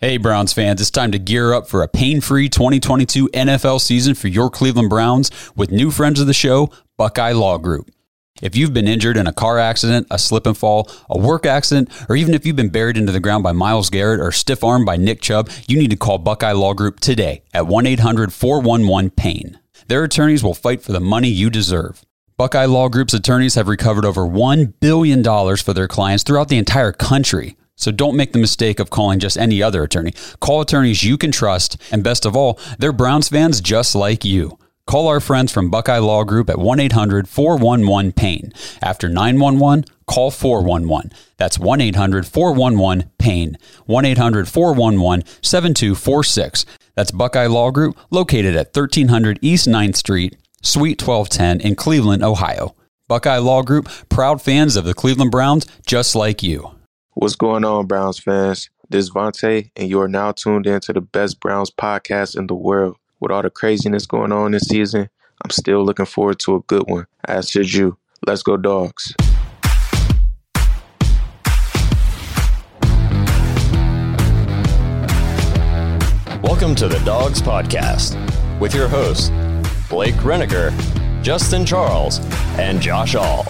[0.00, 4.14] Hey, Browns fans, it's time to gear up for a pain free 2022 NFL season
[4.14, 7.90] for your Cleveland Browns with new friends of the show, Buckeye Law Group.
[8.40, 11.90] If you've been injured in a car accident, a slip and fall, a work accident,
[12.08, 14.86] or even if you've been buried into the ground by Myles Garrett or stiff armed
[14.86, 19.10] by Nick Chubb, you need to call Buckeye Law Group today at 1 800 411
[19.10, 19.58] PAIN.
[19.88, 22.04] Their attorneys will fight for the money you deserve.
[22.36, 26.92] Buckeye Law Group's attorneys have recovered over $1 billion for their clients throughout the entire
[26.92, 27.56] country.
[27.78, 30.12] So don't make the mistake of calling just any other attorney.
[30.40, 34.58] Call attorneys you can trust, and best of all, they're Browns fans just like you.
[34.88, 38.52] Call our friends from Buckeye Law Group at 1 800 411 PAIN.
[38.82, 41.12] After 911, call 411.
[41.36, 43.58] That's 1 800 411 PAIN.
[43.86, 46.66] 1 800 411 7246.
[46.96, 52.74] That's Buckeye Law Group, located at 1300 East 9th Street, Suite 1210 in Cleveland, Ohio.
[53.06, 56.77] Buckeye Law Group, proud fans of the Cleveland Browns just like you.
[57.20, 58.70] What's going on, Browns fans?
[58.90, 62.46] This is Vontae, and you are now tuned in to the best Browns podcast in
[62.46, 62.96] the world.
[63.18, 65.08] With all the craziness going on this season,
[65.44, 67.98] I'm still looking forward to a good one, as should you.
[68.24, 69.16] Let's go, Dawgs.
[76.40, 78.14] Welcome to the Dawgs Podcast
[78.60, 79.30] with your hosts,
[79.90, 80.70] Blake Reniger,
[81.24, 82.20] Justin Charles,
[82.60, 83.44] and Josh All.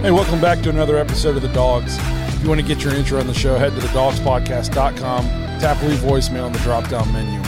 [0.00, 1.96] Hey, welcome back to another episode of The Dawgs.
[1.98, 5.24] If you want to get your intro on the show, head to thedawgspodcast.com,
[5.58, 7.42] tap leave voicemail on the drop down menu.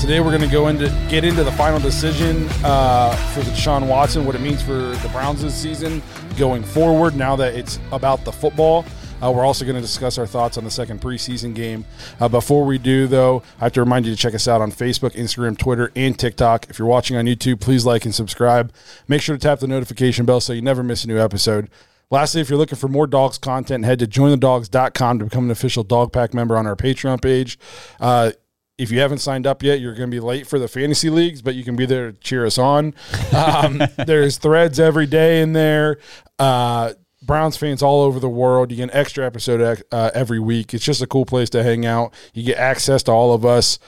[0.00, 3.86] Today we're going to go into get into the final decision uh, for the Deshaun
[3.86, 6.02] Watson, what it means for the Browns this season
[6.36, 7.14] going forward.
[7.14, 8.84] Now that it's about the football,
[9.22, 11.84] uh, we're also going to discuss our thoughts on the second preseason game.
[12.18, 14.72] Uh, before we do, though, I have to remind you to check us out on
[14.72, 16.68] Facebook, Instagram, Twitter, and TikTok.
[16.68, 18.72] If you're watching on YouTube, please like and subscribe.
[19.06, 21.70] Make sure to tap the notification bell so you never miss a new episode.
[22.12, 25.82] Lastly, if you're looking for more Dawgs content, head to jointhedawgs.com to become an official
[25.82, 27.58] Dawg Pack member on our Patreon page.
[27.98, 28.32] Uh,
[28.76, 31.40] if you haven't signed up yet, you're going to be late for the fantasy leagues,
[31.40, 32.94] but you can be there to cheer us on.
[33.34, 35.96] Um, there's threads every day in there.
[36.38, 38.70] Uh, Browns fans all over the world.
[38.70, 40.74] You get an extra episode uh, every week.
[40.74, 42.12] It's just a cool place to hang out.
[42.34, 43.78] You get access to all of us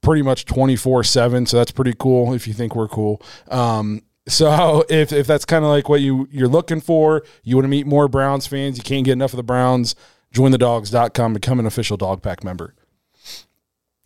[0.00, 1.44] pretty much 24 7.
[1.44, 3.20] So that's pretty cool if you think we're cool.
[3.50, 7.64] Um, so if, if that's kind of like what you, you're looking for, you want
[7.64, 9.94] to meet more Browns fans, you can't get enough of the Browns,
[10.32, 12.74] jointhedawgs.com, become an official Dawg Pack member.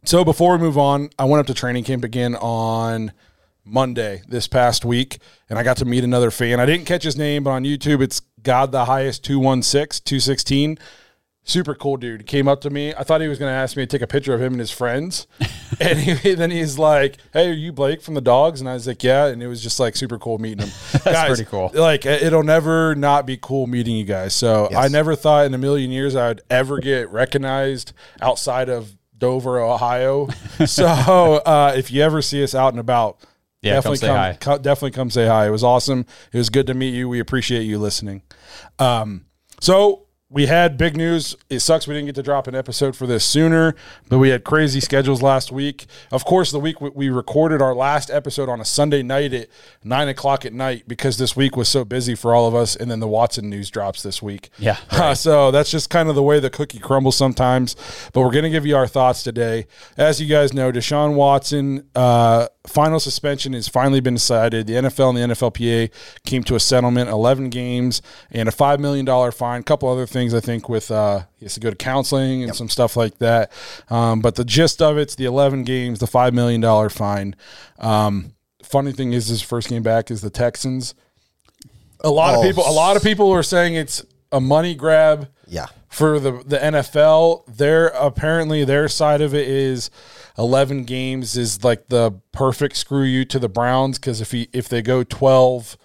[0.04, 3.12] So before we move on, I went up to training camp again on
[3.64, 5.18] Monday this past week,
[5.48, 6.58] and I got to meet another fan.
[6.58, 10.78] I didn't catch his name, but on YouTube, it's God the Highest 216, 216.
[11.44, 12.26] Super cool dude.
[12.26, 12.94] Came up to me.
[12.94, 14.60] I thought he was going to ask me to take a picture of him and
[14.60, 15.26] his friends.
[15.80, 18.60] and he, then he's like, Hey, are you Blake from the Dawgs?
[18.60, 19.26] And I was like, Yeah.
[19.26, 20.72] And it was just like super cool meeting him.
[20.92, 21.72] That's guys, pretty cool.
[21.74, 24.34] Like, it'll never not be cool meeting you guys.
[24.36, 28.96] So I never thought in a million years I would ever get recognized outside of
[29.18, 30.28] Dover, Ohio.
[30.66, 33.18] so uh, if you ever see us out and about,
[33.62, 34.36] Yeah, definitely come say hi.
[34.40, 35.48] co- definitely come say hi.
[35.48, 36.06] It was awesome.
[36.32, 37.08] It was good to meet you.
[37.08, 38.22] We appreciate you listening.
[38.78, 39.26] Um,
[39.60, 40.01] so
[40.32, 41.36] we had big news.
[41.50, 43.74] It sucks we didn't get to drop an episode for this sooner,
[44.08, 45.84] but we had crazy schedules last week.
[46.10, 49.48] Of course, the week we- recorded our last episode on a Sunday night at
[49.84, 52.90] nine o'clock at night because this week was so busy for all of us, and
[52.90, 54.48] then the Watson news drops this week.
[54.58, 57.76] Yeah, Uh, so that's just kind of the way the cookie crumbles sometimes.
[58.14, 59.66] But we're going to give you our thoughts today.
[59.98, 64.66] As you guys know, Deshaun Watson, uh, final suspension has finally been decided.
[64.66, 65.90] The NFL and the NFLPA
[66.24, 68.00] came to a settlement 11 games
[68.30, 69.60] and a $5 million fine.
[69.60, 72.54] A couple other things, I think, with uh, he has to go to counseling and
[72.54, 73.50] some stuff like that.
[73.90, 77.34] Um, but the gist of it's the 11 games, the $5 million fine.
[77.78, 80.94] Um, funny thing is, his first game back is the Texans.
[82.00, 82.42] A lot of Oh.
[82.42, 85.66] people, a lot of people are saying it's a money grab Yeah.
[85.88, 87.44] for the the NFL.
[87.46, 89.90] Their apparently their side of it is
[90.38, 94.68] eleven games is like the perfect screw you to the Browns because if he if
[94.68, 95.76] they go twelve,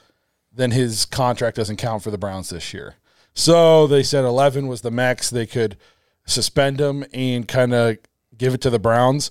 [0.51, 2.95] then his contract doesn't count for the Browns this year.
[3.37, 5.77] So they said eleven was the max they could
[6.25, 7.97] suspend him and kind of
[8.35, 9.29] give it to the Browns.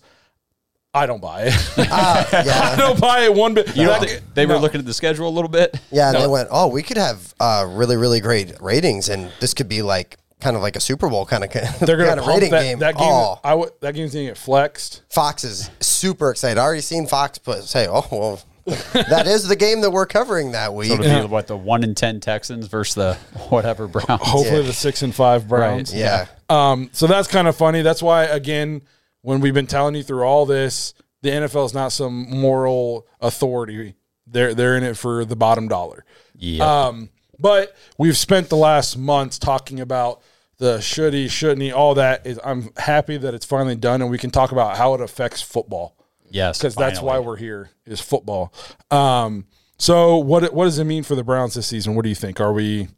[0.95, 1.55] I don't buy it.
[1.91, 3.77] Ah, I don't buy it one bit.
[3.77, 3.95] You No.
[3.99, 5.77] know, they, they were looking at the schedule a little bit.
[5.91, 6.09] Yeah.
[6.11, 6.21] And No.
[6.23, 9.83] they went, oh, we could have uh, really, really great ratings, and this could be
[9.83, 11.51] like kind of like a Super Bowl kind of
[11.81, 12.79] They're going to of pump rating that game.
[12.79, 15.03] That game, oh, I w- that game's going to get flexed.
[15.11, 16.59] Fox is super excited.
[16.59, 18.41] I already seen Fox put say, "Oh well,
[18.93, 21.85] that is the game that we're covering that week." So it'll be what the one
[21.85, 23.15] in ten Texans versus the
[23.49, 24.09] whatever Browns.
[24.23, 24.67] Hopefully, Yeah.
[24.67, 25.95] the six and five Browns.
[25.95, 26.27] yeah.
[26.49, 27.83] Um, so that's kind of funny.
[27.83, 28.83] That's why, again,
[29.23, 33.95] when we've been telling you through all this, the NFL is not some moral authority.
[34.27, 36.05] They're they're in it for the bottom dollar.
[36.37, 36.87] Yeah.
[36.87, 40.23] Um, but we've spent the last months talking about
[40.59, 42.27] the should he, shouldn't he, all that.
[42.27, 45.43] Is I'm happy that it's finally done, and we can talk about how it affects
[45.43, 45.96] football
[46.31, 48.53] yes, because that's why we're here is football.
[48.91, 49.47] Um,
[49.79, 51.95] so what what does it mean for the Browns this season?
[51.95, 52.41] What do you think?
[52.41, 52.89] Are we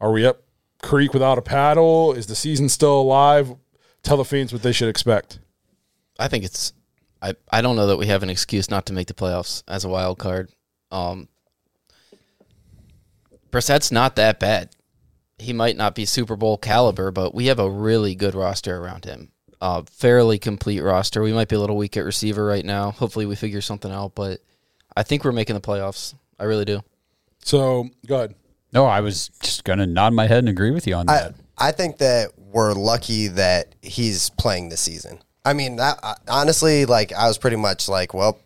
[0.00, 0.42] are we up
[0.82, 2.12] creek without a paddle?
[2.12, 3.54] Is the season still alive?
[4.02, 5.40] Tell the fans what they should expect.
[6.18, 6.72] I think it's.
[7.20, 9.84] I, I don't know that we have an excuse not to make the playoffs as
[9.84, 10.50] a wild card.
[10.92, 11.28] Um,
[13.50, 14.70] Brissett's not that bad.
[15.38, 19.04] He might not be Super Bowl caliber, but we have a really good roster around
[19.04, 19.32] him.
[19.60, 21.22] Uh, fairly complete roster.
[21.22, 22.92] We might be a little weak at receiver right now.
[22.92, 24.14] Hopefully, we figure something out.
[24.14, 24.40] But
[24.96, 26.14] I think we're making the playoffs.
[26.38, 26.82] I really do.
[27.44, 28.34] So go ahead.
[28.72, 31.34] No, I was just gonna nod my head and agree with you on that.
[31.56, 35.18] I think that we're lucky that he's playing this season.
[35.44, 38.38] I mean, that uh, honestly, like I was pretty much like, well,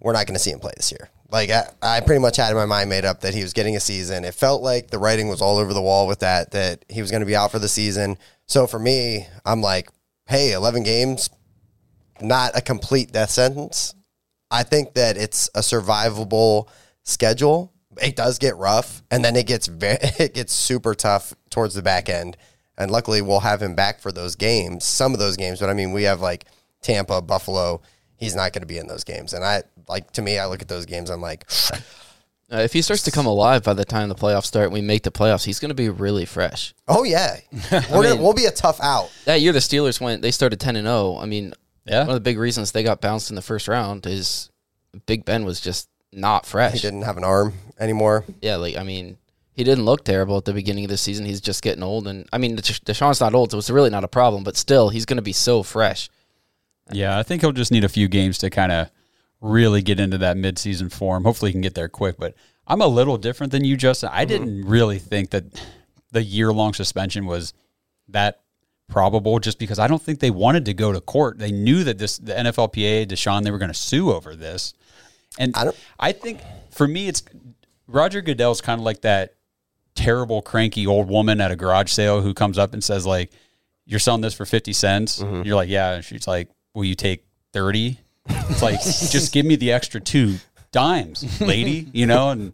[0.00, 1.08] we're not going to see him play this year.
[1.30, 3.80] Like I, I pretty much had my mind made up that he was getting a
[3.80, 4.24] season.
[4.24, 7.10] It felt like the writing was all over the wall with that that he was
[7.10, 8.18] going to be out for the season.
[8.46, 9.88] So for me, I'm like,
[10.30, 11.28] hey, 11 games,
[12.20, 13.96] not a complete death sentence.
[14.48, 16.68] I think that it's a survivable
[17.02, 17.72] schedule.
[18.00, 21.82] It does get rough, and then it gets very, it gets super tough towards the
[21.82, 22.36] back end.
[22.78, 25.58] And luckily, we'll have him back for those games, some of those games.
[25.58, 26.44] But I mean, we have like
[26.80, 27.82] Tampa, Buffalo.
[28.16, 29.34] He's not going to be in those games.
[29.34, 31.10] And I like to me, I look at those games.
[31.10, 31.44] I'm like,
[32.52, 34.80] Uh, if he starts to come alive by the time the playoffs start and we
[34.80, 36.74] make the playoffs, he's going to be really fresh.
[36.88, 37.36] oh yeah,
[37.72, 39.10] we're gonna, we'll be a tough out.
[39.24, 41.16] That year, the Steelers went, they started 10 and 0.
[41.18, 41.54] I mean,
[41.86, 42.00] Yeah.
[42.00, 44.50] one of the big reasons they got bounced in the first round is
[45.06, 46.72] Big Ben was just not fresh.
[46.72, 48.24] He didn't have an arm anymore.
[48.42, 49.18] Yeah, like, I mean,
[49.52, 51.26] he didn't look terrible at the beginning of the season.
[51.26, 52.08] He's just getting old.
[52.08, 54.88] And, I mean, Desha- Deshaun's not old, so it's really not a problem, but still,
[54.88, 56.10] he's going to be so fresh.
[56.92, 58.90] Yeah, I think he'll just need a few games to kind of
[59.40, 61.24] really get into that midseason form.
[61.24, 62.16] Hopefully, he can get there quick.
[62.18, 62.34] But
[62.66, 64.10] I'm a little different than you, Justin.
[64.12, 64.28] I mm-hmm.
[64.28, 65.44] didn't really think that
[66.12, 67.52] the year long suspension was
[68.08, 68.40] that
[68.88, 71.38] probable, just because I don't think they wanted to go to court.
[71.38, 74.74] They knew that this the NFLPA, Deshaun, they were going to sue over this.
[75.38, 76.40] And I I, think
[76.70, 77.22] for me, it's
[77.86, 79.34] Roger Goodell's kind of like that
[79.94, 83.30] terrible, cranky old woman at a garage sale who comes up and says like,
[83.86, 85.42] "You're selling this for fifty cents." Mm-hmm.
[85.46, 87.98] You're like, "Yeah." And she's like, "Will you take 30
[88.50, 90.36] It's like, just give me the extra two
[90.72, 91.88] dimes, lady.
[91.92, 92.52] You know, and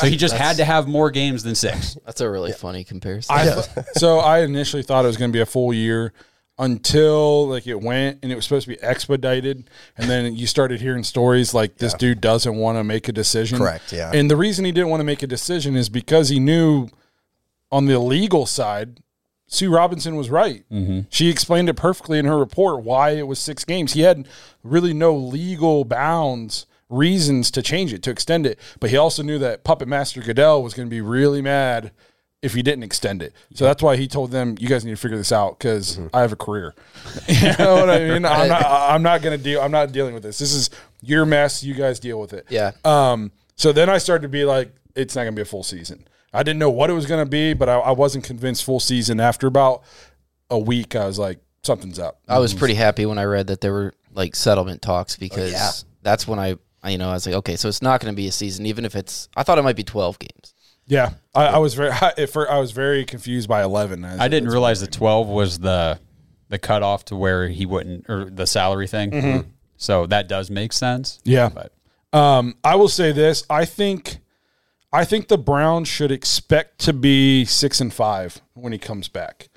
[0.00, 1.96] so he just had to have more games than six.
[2.04, 3.34] That's a really funny comparison.
[3.34, 6.12] I th- so I initially thought it was going to be a full year
[6.58, 10.80] until like it went and it was supposed to be expedited and then you started
[10.80, 14.10] hearing stories like this dude doesn't want to make a decision Correct, yeah.
[14.12, 16.88] and the reason he didn't want to make a decision is because he knew
[17.70, 18.98] on the legal side
[19.48, 20.64] Sue Robinson was right.
[21.08, 23.94] She explained it perfectly in her report why it was six games.
[23.94, 24.28] He had
[24.62, 28.58] really no legal bounds, reasons to change it, to extend it.
[28.78, 31.92] But he also knew that Puppet Master Goodell was going to be really mad
[32.42, 33.32] if he didn't extend it.
[33.54, 36.20] So that's why he told them, "You guys need to figure this out because I
[36.20, 36.74] have a career."
[37.26, 38.24] you know what I mean?
[38.24, 38.64] I'm not.
[38.66, 39.60] I'm not going to deal.
[39.60, 40.38] I'm not dealing with this.
[40.38, 40.70] This is
[41.02, 41.64] your mess.
[41.64, 42.46] You guys deal with it.
[42.50, 42.72] Yeah.
[42.84, 43.32] Um.
[43.56, 46.06] So then I started to be like, it's not going to be a full season.
[46.32, 48.80] I didn't know what it was going to be, but I, I wasn't convinced full
[48.80, 49.20] season.
[49.20, 49.82] After about
[50.50, 52.20] a week, I was like, something's up.
[52.28, 55.70] I was pretty happy when I read that there were like settlement talks because yeah.
[56.02, 58.16] that's when I, I, you know, I was like, okay, so it's not going to
[58.16, 59.28] be a season, even if it's.
[59.36, 60.54] I thought it might be twelve games.
[60.86, 61.90] Yeah, I, I was very.
[61.92, 64.02] I, at first, I was very confused by eleven.
[64.02, 65.98] was- I didn't realize what the twelve was the
[66.48, 69.52] the cutoff to where he wouldn't or the salary thing.
[69.76, 71.20] So that does make sense.
[71.24, 71.50] Yeah.
[71.50, 71.72] But
[72.18, 74.18] Um, I will say this: I think,
[74.92, 79.48] I think the Browns should expect to be six and five when he comes back,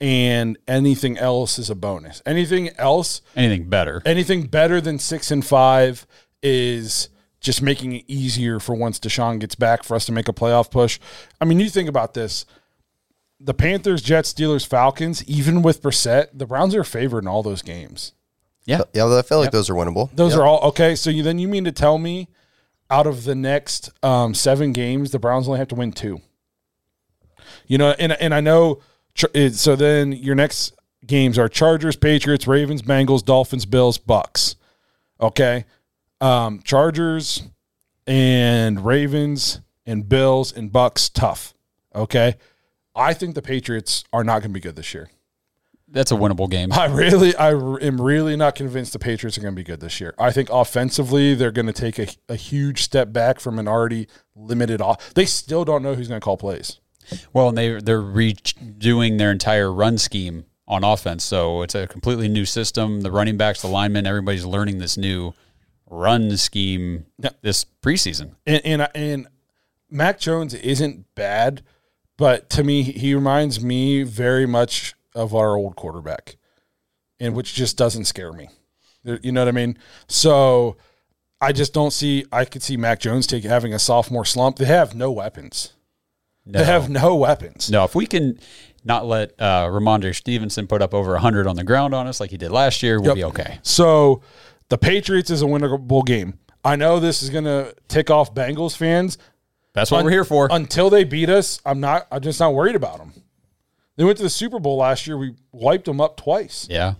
[0.00, 2.20] and anything else is a bonus.
[2.26, 4.02] Anything else, anything better.
[4.04, 6.06] anything better than six and five
[6.42, 7.08] is
[7.40, 10.70] just making it easier for once Deshaun gets back for us to make a playoff
[10.70, 10.98] push.
[11.40, 12.46] I mean, you think about this.
[13.40, 17.60] The Panthers, Jets, Steelers, Falcons, even with Brissett, the Browns are favored in all those
[17.62, 18.12] games.
[18.64, 18.82] Yeah.
[18.92, 20.10] Yeah, I feel like those are winnable.
[20.14, 20.94] Those are all okay.
[20.94, 22.28] So you then you mean to tell me
[22.92, 26.20] out of the next um, seven games, the Browns only have to win two?
[27.66, 28.80] You know, and and I know.
[29.52, 30.74] So then your next
[31.06, 34.56] games are Chargers, Patriots, Ravens, Bengals, Dolphins, Bills, Bucks.
[35.20, 35.64] Okay,
[36.20, 37.42] um, Chargers
[38.06, 41.54] and Ravens and Bills and Bucks tough.
[41.94, 42.34] Okay,
[42.94, 45.10] I think the Patriots are not going to be good this year.
[45.92, 46.72] That's a winnable game.
[46.72, 50.00] I really, I am really not convinced the Patriots are going to be good this
[50.00, 50.14] year.
[50.18, 54.08] I think offensively, they're going to take a, a huge step back from an already
[54.34, 55.12] limited off.
[55.14, 56.80] They still don't know who's going to call plays.
[57.32, 62.28] Well, and they they're redoing their entire run scheme on offense, so it's a completely
[62.28, 63.02] new system.
[63.02, 65.34] The running backs, the linemen, everybody's learning this new
[65.90, 67.06] run scheme
[67.42, 68.36] this preseason.
[68.46, 69.26] And, and uh, and
[69.90, 71.62] Mac Jones isn't bad,
[72.16, 76.36] but to me, he reminds me very much of our old quarterback,
[77.20, 78.48] and which just doesn't scare me.
[79.04, 79.76] You know what I mean?
[80.08, 80.76] So
[81.40, 82.24] I just don't see.
[82.30, 84.56] I could see Mac Jones take having a sophomore slump.
[84.56, 85.72] They have no weapons.
[86.46, 87.70] They have no weapons.
[87.70, 88.38] No, if we can
[88.84, 92.30] not let uh, Rhamondre Stevenson put up over 100 on the ground on us like
[92.30, 93.14] he did last year, we'll Yep.
[93.16, 93.58] be okay.
[93.62, 94.22] So
[94.68, 96.38] the Patriots is a winnable game.
[96.64, 99.18] I know this is going to tick off Bengals fans.
[99.72, 100.48] That's what Un- we're here for.
[100.50, 102.06] Until they beat us, I'm not.
[102.10, 103.12] I'm just not worried about them.
[103.96, 105.16] They went to the Super Bowl last year.
[105.18, 106.66] We wiped them up twice.
[106.70, 106.94] yeah.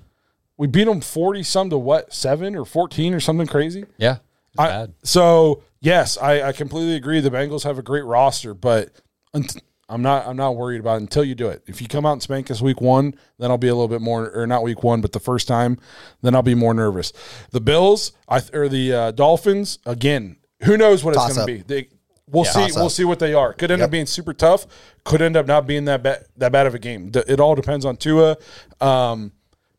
[0.58, 3.84] We beat them forty some to what seven or fourteen or something crazy.
[3.96, 4.18] Yeah.
[4.58, 4.94] I- bad.
[5.02, 7.20] so yes, I, I completely agree.
[7.20, 8.90] The Bengals have a great roster, but
[9.34, 10.26] unt- I'm not.
[10.26, 11.62] I'm not worried about it until you do it.
[11.66, 14.00] If you come out and spank us week one, then I'll be a little bit
[14.00, 15.78] more, or not week one, but the first time,
[16.22, 17.12] then I'll be more nervous.
[17.50, 21.54] The Bills, I or the uh, Dolphins, again, who knows what Toss it's going to
[21.54, 21.62] be.
[21.62, 21.88] They,
[22.32, 22.60] we'll see.
[22.60, 23.52] Toss We'll see what they are.
[23.52, 24.66] Could end up being super tough.
[25.04, 26.24] Could end up not being that bad.
[26.36, 27.12] That bad of a game.
[27.14, 28.36] It all depends on Tua.
[28.80, 29.32] Um,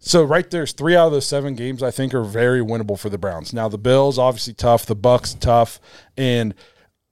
[0.06, 3.10] so right there's three out of those seven games I think are very winnable for
[3.10, 3.54] the Browns.
[3.54, 5.80] Now the Bills obviously tough, the Bucks tough,
[6.18, 6.54] and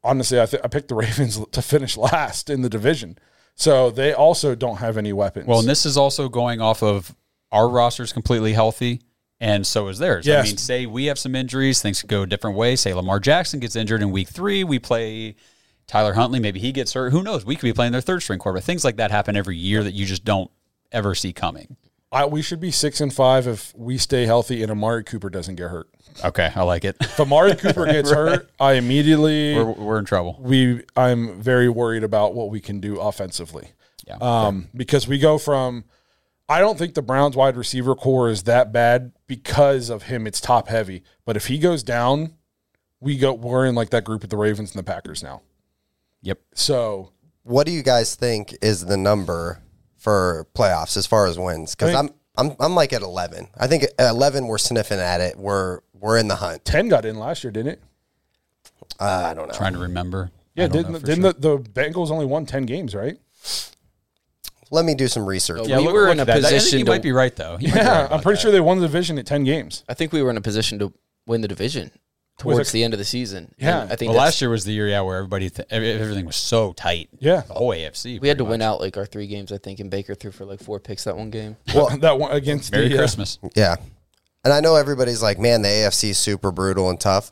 [0.03, 3.17] honestly I th- I picked the Ravens to finish last in the division.
[3.55, 5.47] So they also don't have any weapons.
[5.47, 7.15] Well, and this is also going off of
[7.51, 9.01] our roster's completely healthy,
[9.41, 10.29] and so is theirs.
[10.29, 12.75] I mean, say we have some injuries, things could go a different way.
[12.75, 15.35] Say Lamar Jackson gets injured in week three, we play
[15.87, 17.09] Tyler Huntley, maybe he gets hurt.
[17.11, 17.43] Who knows?
[17.43, 18.63] We could be playing their third string quarterback.
[18.63, 20.51] Things like that happen every year that you just don't
[20.91, 21.75] ever see coming.
[22.11, 25.55] I, we should be six and five if we stay healthy and Amari Cooper doesn't
[25.55, 25.89] get hurt.
[26.23, 26.97] Okay, I like it.
[26.99, 30.37] If Amari Cooper gets hurt, I immediately we're, we're in trouble.
[30.39, 33.69] we I'm very worried about what we can do offensively.
[34.05, 34.17] Yeah.
[34.19, 35.85] Um, because we go from
[36.51, 40.27] I don't think the Browns wide receiver core is that bad because of him.
[40.27, 41.03] It's top heavy.
[41.23, 42.33] But if he goes down,
[42.99, 45.41] we go we're in like that group with the Ravens and the Packers now.
[46.21, 46.41] Yep.
[46.53, 49.63] So What do you guys think is the number
[49.97, 51.75] for playoffs as far as wins?
[51.75, 53.47] Because I mean- I'm I'm I'm like at eleven.
[53.57, 55.37] I think at eleven we're sniffing at it.
[55.37, 56.65] We're we're in the hunt.
[56.65, 57.81] ten got in last year, didn't it?
[58.99, 59.53] Uh, I don't know.
[59.53, 60.29] Trying to remember.
[60.55, 61.31] Yeah, didn't didn't sure.
[61.31, 63.17] the, the Bengals only won ten games, right?
[64.71, 65.67] Let me do some research.
[65.67, 66.37] Yeah, we look- were look in a at that.
[66.37, 67.57] I think position you to- might be right though.
[67.59, 68.41] You might right Yeah, I'm pretty that.
[68.41, 69.83] sure they won the division at ten games.
[69.89, 70.93] I think we were in a position to
[71.27, 71.91] win the division
[72.39, 73.53] towards the end of the season.
[73.59, 73.81] Yeah.
[73.83, 76.35] And I think Well, last year was the year, yeah, where everybody th- everything was
[76.37, 77.09] so tight.
[77.19, 77.41] Yeah.
[77.41, 78.19] the whole AFC.
[78.19, 79.51] we had to pretty win out like our three games.
[79.51, 81.57] I think, and Baker threw for like four picks that one game.
[81.75, 83.37] Well, that one against Merry the uh, Christmas.
[83.55, 83.75] Yeah.
[84.43, 87.29] And I know everybody's like, man, the AFC is super brutal and tough.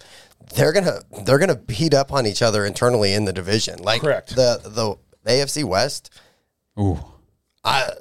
[0.55, 3.81] They're gonna they're gonna beat up on each other internally in the division.
[3.81, 4.35] Like Correct.
[4.35, 4.59] the
[5.25, 6.11] the AFC West.
[6.79, 6.99] Ooh,
[7.69, 7.91] I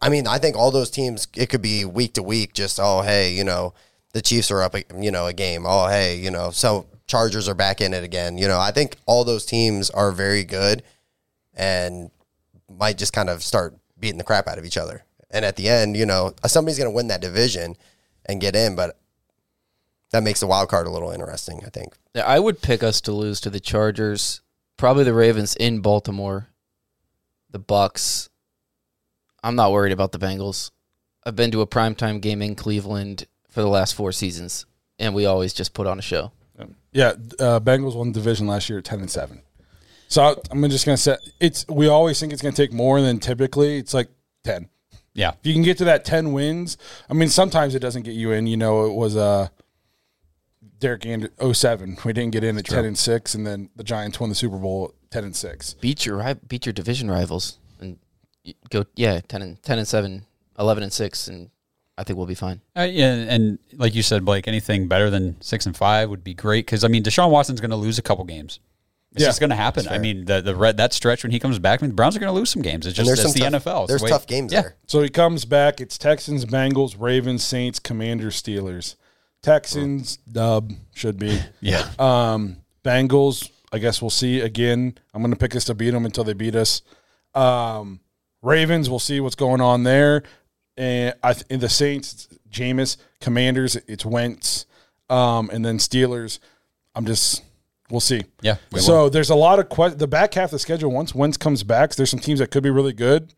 [0.00, 2.54] I mean, I think all those teams it could be week to week.
[2.54, 3.74] Just oh hey, you know
[4.12, 5.64] the Chiefs are up, you know, a game.
[5.66, 8.38] Oh hey, you know, so Chargers are back in it again.
[8.38, 10.82] You know, I think all those teams are very good
[11.52, 12.10] and
[12.68, 15.04] might just kind of start beating the crap out of each other.
[15.30, 17.76] And at the end, you know, somebody's going to win that division
[18.26, 18.98] and get in, but
[20.12, 21.62] that makes the wild card a little interesting.
[21.66, 21.94] I think.
[22.14, 24.40] Yeah, I would pick us to lose to the Chargers,
[24.76, 26.48] probably the Ravens in Baltimore,
[27.50, 28.30] the Bucks.
[29.44, 30.70] I'm not worried about the Bengals.
[31.24, 34.66] I've been to a primetime game in Cleveland for the last four seasons,
[34.98, 36.32] and we always just put on a show.
[36.92, 37.10] Yeah,
[37.40, 39.42] uh, Bengals won the division last year at ten and seven.
[40.08, 41.66] So I- I'm just gonna say it's.
[41.68, 43.78] We always think it's gonna take more than typically.
[43.78, 44.08] It's like
[44.44, 44.68] ten.
[45.12, 45.30] yeah.
[45.40, 46.76] If you can get to that ten wins,
[47.10, 48.46] I mean, sometimes it doesn't get you in.
[48.46, 49.48] You know, it was uh,
[50.78, 51.98] Derek and 07.
[52.04, 54.58] We didn't get in at ten and six, and then the Giants won the Super
[54.58, 55.74] Bowl at ten and six.
[55.74, 57.63] Beat your beat your division rivals and y-
[58.70, 60.26] go yeah 10 and 10 and 7,
[60.58, 61.50] 11 and 6 and
[61.96, 62.60] I think we'll be fine.
[62.76, 66.34] Uh, yeah, and like you said, Blake, anything better than six and five would be
[66.34, 68.58] great because I mean, Deshaun Watson's going to lose a couple games.
[69.12, 69.86] It's Yeah, just going to happen.
[69.86, 72.16] I mean, the the red that stretch when he comes back, I mean, the Browns
[72.16, 72.84] are going to lose some games.
[72.84, 73.82] It's just there's it's some the tough, NFL.
[73.82, 74.62] It's There's the tough games yeah.
[74.62, 74.76] there.
[74.86, 75.80] So he comes back.
[75.80, 78.96] It's Texans, Bengals, Ravens, Saints, Commanders, Steelers.
[79.40, 81.40] Texans dub should be.
[81.60, 81.88] Yeah.
[81.98, 84.98] Um, Bengals, I guess we'll see again.
[85.14, 86.82] I'm going to pick us to beat them until they beat us.
[87.34, 88.00] Um,
[88.44, 90.22] Ravens, we'll see what's going on there.
[90.76, 92.96] And I th- in the Saints, Jameis.
[93.20, 94.66] Commanders, it's Wentz.
[95.08, 96.38] Um, and then Steelers,
[96.94, 97.42] I'm just
[97.90, 98.22] we'll see.
[98.40, 100.90] Yeah, we so there's a lot of que- the back half of the schedule.
[100.90, 103.34] Once Wentz comes back, there's some teams that could be really good,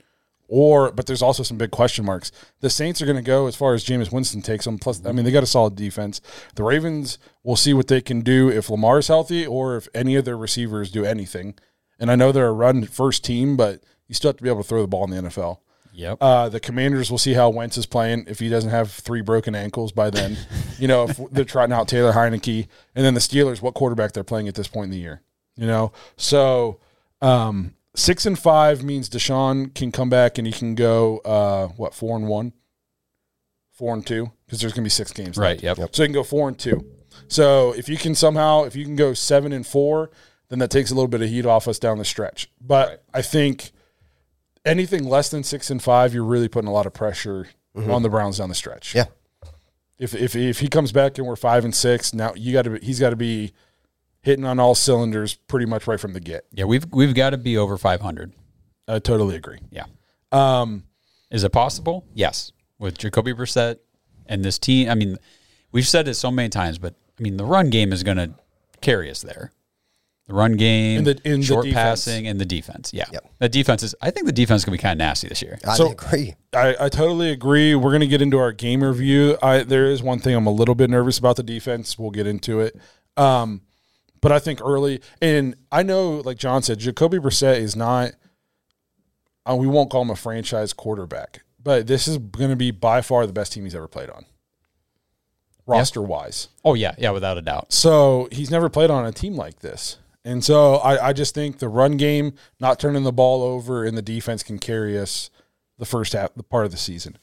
[0.49, 2.31] or but there's also some big question marks.
[2.61, 4.79] The Saints are going to go as far as Jameis Winston takes them.
[4.79, 6.21] Plus, I mean, they got a solid defense.
[6.55, 10.25] The Ravens, we'll see what they can do if Lamar's healthy or if any of
[10.25, 11.55] their receivers do anything.
[11.99, 14.63] And I know they're a run first team, but you still have to be able
[14.63, 15.59] to throw the ball in the NFL.
[15.97, 16.19] Yep.
[16.21, 18.27] Uh, the Commanders will see how Wentz is playing.
[18.29, 20.37] If he doesn't have three broken ankles by then,
[20.79, 24.23] you know, if they're trotting out Taylor Heinicke, and then the Steelers, what quarterback they're
[24.23, 25.23] playing at this point in the year,
[25.57, 25.93] you know.
[26.19, 26.81] So
[27.23, 31.95] um, six and five means Deshaun can come back and he can go uh, what
[31.95, 32.53] four and one,
[33.73, 35.39] four and two, because there's gonna be six games.
[35.39, 35.63] right.
[35.63, 35.81] left.
[35.81, 35.97] Yep.
[35.97, 36.85] So he can go four and two.
[37.29, 40.11] So if you can somehow, if you can go seven and four,
[40.51, 42.51] then that takes a little bit of heat off us down the stretch.
[42.61, 43.73] But I think
[44.67, 48.09] anything less than six and five, you're really putting a lot of pressure on the
[48.09, 48.95] Browns down the stretch.
[48.95, 49.07] Yeah.
[49.99, 52.79] If if if he comes back and we're five and six, now you got to
[52.83, 53.53] he's got to be
[54.21, 56.45] hitting on all cylinders pretty much right from the get.
[56.53, 58.33] Yeah, we've we've got to be over 500.
[58.89, 59.59] I totally agree.
[59.71, 59.87] Yeah.
[60.33, 60.85] Um,
[61.31, 62.05] Is it possible?
[62.15, 62.53] Yes.
[62.79, 63.79] With Jacoby Brissett
[64.27, 65.17] and this team, I mean,
[65.73, 68.35] we've said it so many times, but I mean, the run game is going to
[68.81, 69.53] carry us there.
[70.29, 72.05] The run game, And the- and the short defense.
[72.05, 72.91] passing, and the defense.
[72.93, 73.05] Yeah.
[73.13, 73.31] Yep.
[73.39, 75.41] The defense is, I think the defense is going to be kind of nasty this
[75.41, 75.59] year.
[75.65, 76.35] I So- agree.
[76.53, 77.75] I, I totally agree.
[77.77, 79.39] We're going to get into our game review.
[79.41, 81.97] I, there is one thing I'm a little bit nervous about the defense.
[81.97, 82.77] We'll get into it.
[83.17, 83.61] Um,
[84.21, 88.13] but I think early, and I know, like John said, Jacoby Brissett is not.
[89.49, 93.01] Uh, we won't call him a franchise quarterback, but this is going to be by
[93.01, 94.25] far the best team he's ever played on,
[95.67, 96.49] roster wise.
[96.65, 96.95] Oh, yeah.
[96.99, 97.73] Yeah, without a doubt.
[97.73, 99.99] So he's never played on a team like this.
[100.27, 103.97] And so I, I just think the run game, not turning the ball over, and
[103.97, 105.31] the defense can carry us
[105.79, 107.17] the first half, the part of the season.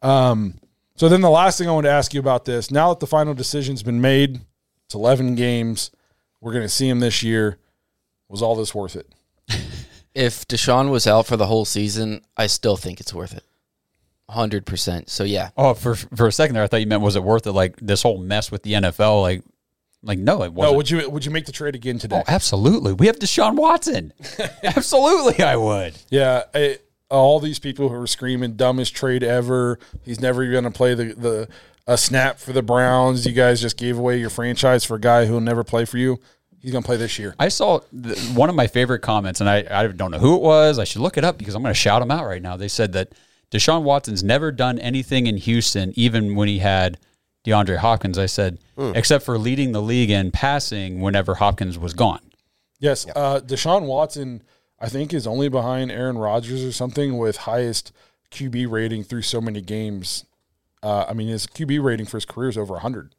[0.00, 0.54] Um,
[0.94, 3.06] so then the last thing I want to ask you about this, now that the
[3.06, 4.40] final decision's been made,
[4.86, 5.90] it's 11 games.
[6.40, 7.58] We're going to see him this year.
[8.30, 9.06] Was all this worth it?
[10.14, 13.44] If Deshaun was out for the whole season, I still think it's worth it.
[14.30, 15.10] 100%.
[15.10, 15.50] So, yeah.
[15.58, 17.52] Oh, for for a second there, I thought you meant was it worth it?
[17.52, 19.42] Like this whole mess with the NFL, like,
[20.02, 20.76] like no, it No, wasn't.
[20.76, 22.16] would you would you make the trade again today?
[22.20, 22.92] oh, absolutely.
[22.92, 24.12] We have Deshaun Watson.
[24.62, 25.94] absolutely, I would.
[26.10, 29.78] Yeah, it, all these people who are screaming dumbest trade ever.
[30.02, 31.48] He's never even going to play the the
[31.86, 33.26] a snap for the Browns.
[33.26, 35.98] You guys just gave away your franchise for a guy who will never play for
[35.98, 36.18] you.
[36.60, 37.36] He's going to play this year.
[37.38, 40.42] I saw the, one of my favorite comments, and I, I don't know who it
[40.42, 40.80] was.
[40.80, 42.56] I should look it up because I'm going to shout him out right now.
[42.56, 43.12] They said that
[43.52, 46.98] Deshaun Watson's never done anything in Houston, even when he had
[47.46, 48.18] DeAndre Hopkins.
[48.18, 52.20] I said, except for leading the league in passing whenever Hopkins was gone.
[52.80, 54.42] Yes, uh, Deshaun Watson,
[54.80, 57.92] I think, is only behind Aaron Rodgers or something with highest
[58.30, 60.24] QB rating through so many games.
[60.82, 63.14] Uh, I mean, his QB rating for his career is over 100.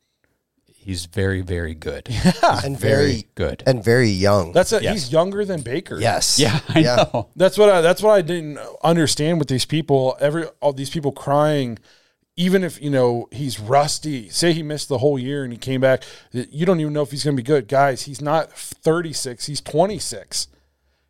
[0.65, 2.07] He's very, very good.
[2.11, 3.63] Yeah, And very very good.
[3.65, 4.53] and very young.
[4.53, 4.93] That's a, Yes.
[4.93, 5.99] he's younger than Baker.
[5.99, 6.39] yes.
[6.39, 6.95] Yeah, I Yeah.
[7.13, 7.27] know.
[7.35, 10.15] That's what I that's what I didn't understand with these people.
[10.21, 11.77] Every all these people crying,
[12.37, 14.29] even if you know he's rusty.
[14.29, 17.11] Say he missed the whole year and he came back, you don't even know if
[17.11, 18.03] he's going to be good, guys.
[18.03, 19.47] He's not thirty six.
[19.47, 20.47] He's twenty six.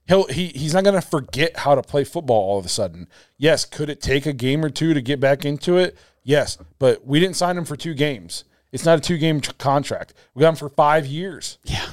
[0.08, 3.08] He'll he he's not going to forget how to play football all of a sudden.
[3.38, 5.98] Yes, could it take a game or two to get back into it?
[6.24, 8.46] Yes, but we didn't sign him for two games.
[8.72, 10.14] It's not a two game contract.
[10.34, 11.58] We got him for five years.
[11.64, 11.88] Yeah,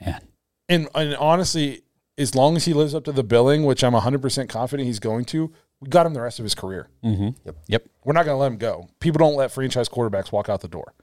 [0.00, 0.20] man.
[0.68, 1.82] And, and honestly,
[2.16, 5.24] as long as he lives up to the billing, which I'm 100% confident he's going
[5.26, 5.52] to,
[5.84, 6.88] we got him the rest of his career.
[7.02, 7.86] Yep.
[8.04, 8.88] We're not going to let him go.
[9.00, 10.94] People don't let franchise quarterbacks walk out the door.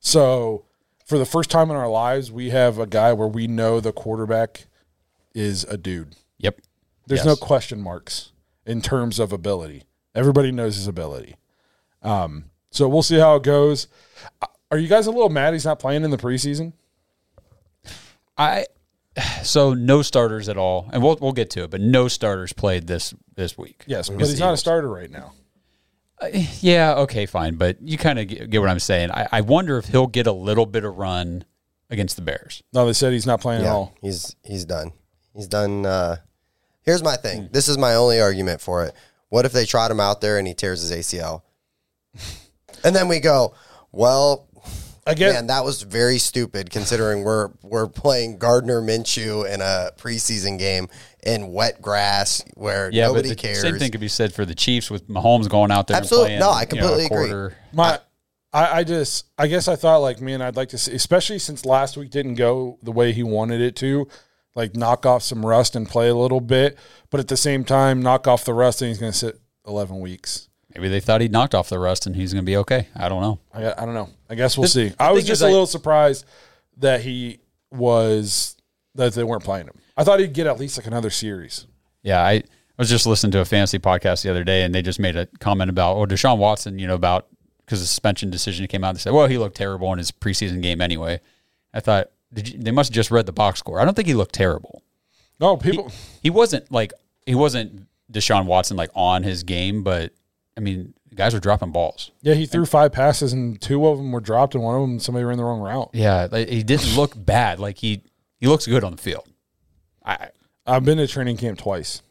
[0.00, 0.66] So,
[1.06, 3.92] for the first time in our lives, we have a guy where we know the
[3.92, 4.66] quarterback
[5.34, 6.16] is a dude.
[6.38, 6.60] Yep.
[7.06, 7.26] There's Yes.
[7.26, 8.32] no question marks
[8.66, 9.84] in terms of ability.
[10.14, 11.36] Everybody knows his ability.
[12.02, 13.88] Um, so we'll see how it goes.
[14.42, 16.72] Uh, Are you guys a little mad he's not playing in the preseason?
[18.36, 18.66] I
[19.42, 22.86] so no starters at all, and we'll we'll get to it, but no starters played
[22.86, 23.84] this this week.
[23.86, 25.32] Yes, but he's the not a starter right now.
[26.60, 29.10] Yeah, okay, fine, but you kind of get, get what I'm saying.
[29.10, 31.44] I, I wonder if he'll get a little bit of run
[31.90, 32.62] against the Bears.
[32.72, 33.94] No, they said he's not playing at all.
[34.00, 34.92] he's he's done.
[35.34, 35.84] He's done.
[35.84, 36.16] Uh,
[36.82, 37.48] here's my thing.
[37.52, 38.94] This is my only argument for it.
[39.28, 41.42] What if they trot him out there and he tears his ACL,
[42.84, 43.54] and then we go,
[43.92, 44.48] well,
[45.06, 49.90] I get man, that was very stupid considering we're we're playing Gardner Minshew in a
[49.98, 50.88] preseason game
[51.24, 53.60] in wet grass where Yeah, nobody but the cares.
[53.60, 55.96] same thing could be said for the Chiefs with Mahomes going out there.
[55.96, 56.32] Absolutely.
[56.34, 57.28] and No, playing, I you know, completely agree.
[57.28, 57.56] quarter.
[57.72, 57.98] My,
[58.52, 61.64] I, I just, I guess I thought like, man, I'd like to see, especially since
[61.66, 64.06] last week didn't go the way he wanted it to,
[64.54, 66.78] like knock off some rust and play a little bit,
[67.10, 69.98] but at the same time, knock off the rust and he's going to sit eleven
[69.98, 70.48] weeks.
[70.74, 72.88] Maybe they thought he'd knocked off the rust and he's going to be okay.
[72.96, 73.38] I don't know.
[73.52, 74.10] I, I don't know.
[74.28, 74.92] I guess we'll The- see.
[74.98, 76.24] I was just a I- little surprised
[76.78, 77.38] that he
[77.70, 78.56] was
[78.94, 79.74] that they weren't playing him.
[79.96, 81.66] I thought he'd get at least like another series.
[82.02, 82.42] Yeah, I
[82.78, 85.26] was just listening to a fantasy podcast the other day, and they just made a
[85.40, 87.26] comment about, oh, Deshaun Watson, you know, about
[87.64, 88.94] because the suspension decision came out.
[88.94, 91.20] They said, well, he looked terrible in his preseason game anyway.
[91.72, 93.80] I thought did you, they must have just read the box score.
[93.80, 94.82] I don't think he looked terrible.
[95.40, 95.90] No, people.
[96.22, 96.92] He wasn't like
[97.26, 100.12] he wasn't Deshaun Watson like on his game, but
[100.56, 102.10] I mean, guys are dropping balls.
[102.22, 104.98] Yeah, he threw five passes and two of them were dropped, and one of them
[105.00, 105.90] somebody ran the wrong route.
[105.92, 107.58] Yeah, like, he didn't look bad.
[107.58, 108.02] Like he
[108.38, 109.28] he looks good on the field.
[110.04, 110.28] I
[110.66, 112.02] I've been to training camp twice.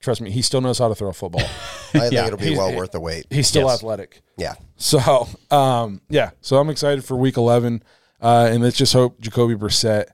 [0.00, 1.42] Trust me, he still knows how to throw a football.
[1.92, 2.26] I think Yeah.
[2.26, 3.26] it'll be He's- well worth the wait.
[3.28, 3.74] He's still Yes.
[3.80, 4.22] athletic.
[4.38, 4.54] Yeah.
[4.76, 6.30] So, um, yeah.
[6.40, 7.82] So I'm excited for Week 11,
[8.22, 10.06] uh, and let's just hope Jacoby Brissett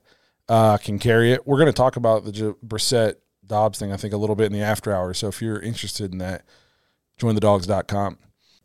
[0.49, 1.47] uh, can carry it.
[1.47, 4.47] We're going to talk about the J- Brissett Dobbs thing, I think, a little bit
[4.47, 5.19] in the after hours.
[5.19, 6.43] So if you're interested in that,
[7.19, 8.17] jointhedawgs.com.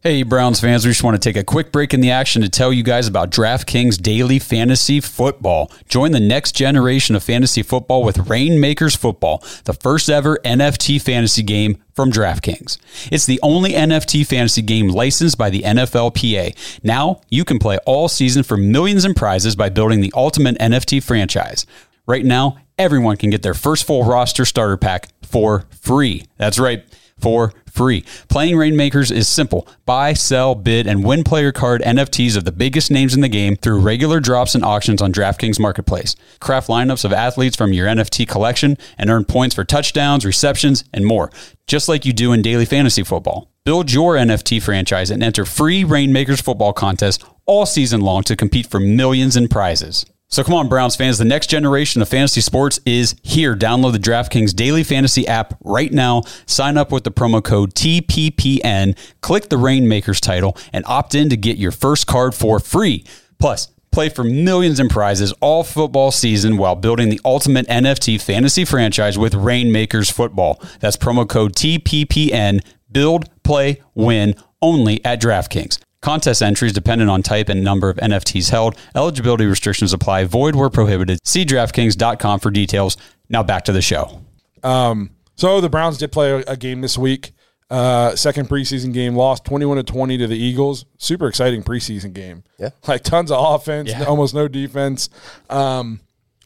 [0.04, 2.48] Hey, Browns fans, we just want to take a quick break in the action to
[2.48, 5.70] tell you guys about DraftKings Daily Fantasy Football.
[5.88, 11.44] Join the next generation of fantasy football with Reignmakers Football, the first ever NFT fantasy
[11.44, 12.78] game from DraftKings.
[13.12, 16.82] It's the only NFT fantasy game licensed by the NFLPA.
[16.82, 21.00] Now you can play all season for millions in prizes by building the ultimate NFT
[21.00, 21.64] franchise.
[22.08, 26.26] Right now, everyone can get their first full roster starter pack for free.
[26.38, 26.84] That's right
[27.22, 28.04] for free.
[28.28, 29.66] Playing Reignmakers is simple.
[29.86, 33.56] Buy, sell, bid, and win player card NFTs of the biggest names in the game
[33.56, 36.14] through regular drops and auctions on DraftKings Marketplace.
[36.40, 41.06] Craft lineups of athletes from your NFT collection and earn points for touchdowns, receptions, and
[41.06, 41.30] more,
[41.66, 43.48] just like you do in daily fantasy football.
[43.64, 48.66] Build your NFT franchise and enter free Reignmakers football contests all season long to compete
[48.66, 50.04] for millions in prizes.
[50.32, 51.18] So come on, Browns fans.
[51.18, 53.54] The next generation of fantasy sports is here.
[53.54, 56.22] Download the DraftKings Daily Fantasy app right now.
[56.46, 58.96] Sign up with the promo code TPPN.
[59.20, 63.04] Click the Reignmakers title and opt in to get your first card for free.
[63.38, 68.64] Plus, play for millions in prizes all football season while building the ultimate NFT fantasy
[68.64, 70.62] franchise with Reignmakers Football.
[70.80, 72.60] That's promo code TPPN.
[72.90, 75.78] Build, play, win only at DraftKings.
[76.02, 78.76] Contest entries dependent on type and number of NFTs held.
[78.94, 80.24] Eligibility restrictions apply.
[80.24, 81.18] Void where prohibited.
[81.24, 82.96] See DraftKings.com for details.
[83.28, 84.20] Now back to the show.
[84.62, 87.32] So the Browns did play a, a game this week.
[87.70, 90.84] Uh, second preseason game, lost 21 to 20 to the Eagles.
[90.98, 92.44] Super exciting preseason game.
[92.58, 92.68] Yeah.
[92.86, 94.04] Like tons of offense, Yeah.
[94.04, 95.08] almost no defense.
[95.48, 96.00] Um,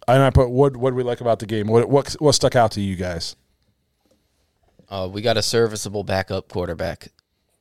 [0.06, 1.66] and I put what what do we like about the game?
[1.66, 3.34] What what what stuck out to you guys?
[4.88, 7.08] Uh, we got a serviceable backup quarterback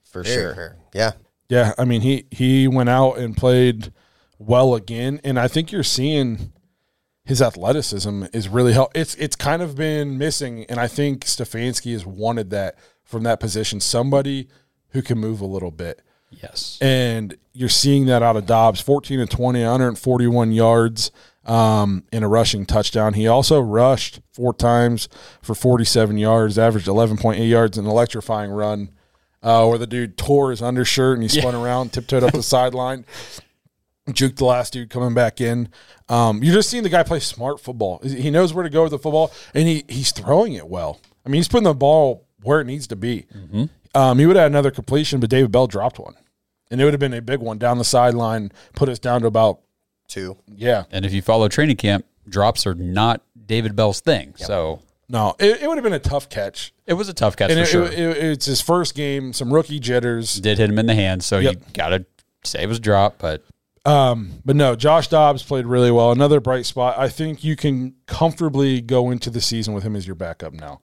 [0.04, 0.76] for sure.
[0.94, 1.14] Yeah.
[1.50, 3.92] Yeah, I mean he he went out and played
[4.40, 6.52] well again, and I think you're seeing
[7.24, 8.92] his athleticism is really help.
[8.96, 13.40] It's it's kind of been missing, and I think Stefanski has wanted that from that
[13.40, 14.48] position, somebody
[14.90, 16.80] who can move a little bit, Yes.
[16.82, 21.12] and you're seeing that out of Dobbs, 14 and 20, 141 yards.
[21.48, 23.14] Um, in a rushing touchdown.
[23.14, 25.08] He also rushed four times
[25.44, 28.90] for 47 yards, averaged 11.8 yards, an electrifying run
[29.46, 33.06] uh, where the dude tore his undershirt and he spun around, tiptoed up the sideline,
[34.10, 35.70] juked the last dude coming back in.
[36.10, 38.00] Um, you're just seeing the guy play smart football.
[38.04, 41.00] He knows where to go with the football, and he he's throwing it well.
[41.26, 43.26] I mean, he's putting the ball where it needs to be.
[43.96, 46.16] Um, he would have had another completion, but David Bell dropped one,
[46.70, 49.28] and it would have been a big one down the sideline, put us down to
[49.28, 49.62] about
[50.08, 50.38] Two.
[50.48, 50.84] yeah.
[50.92, 54.34] And if you follow training camp, drops are not David Bell's thing.
[54.38, 57.52] So No, it, it would have been a tough catch, it was a tough catch
[57.52, 57.86] and for it, sure.
[57.86, 60.36] it- it- it's his first game, some rookie jitters.
[60.42, 61.74] Did hit him in the hand, so you Yep.
[61.74, 62.06] got to
[62.44, 63.44] say it was a drop, but
[63.86, 66.12] Um, but no, Josh Dobbs played really well.
[66.12, 66.98] Another bright spot.
[66.98, 70.82] I think you can comfortably go into the season with him as your backup now.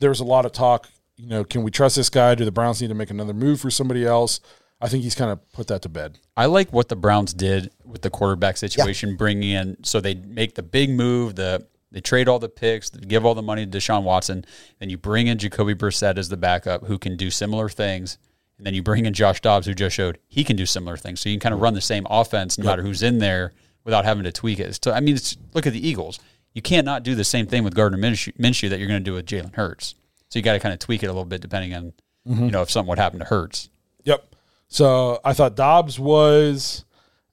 [0.00, 2.34] There was a lot of talk, you know, can we trust this guy?
[2.34, 4.40] Do the Browns need to make another move for somebody else?
[4.80, 6.18] I think he's kind of put that to bed.
[6.36, 10.54] I like what the Browns did with the quarterback situation, bringing in so they make
[10.56, 14.04] the big move, the they trade all the picks, give all the money to Deshaun
[14.04, 14.44] Watson,
[14.78, 18.18] then you bring in Jacoby Brissett as the backup who can do similar things,
[18.58, 21.20] and then you bring in Josh Dobbs who just showed he can do similar things.
[21.20, 23.52] So you can kind of run the same offense no matter who's in there
[23.84, 24.68] without having to tweak it.
[24.68, 26.20] It's I mean, it's, look at the Eagles.
[26.52, 29.04] You can't not do the same thing with Gardner Minshew, Minshew that you're going to
[29.04, 29.94] do with Jalen Hurts.
[30.28, 31.92] So you got to kind of tweak it a little bit depending on
[32.24, 33.68] you know if something would happen to Hurts.
[34.04, 34.34] Yep.
[34.68, 36.84] So I thought Dobbs was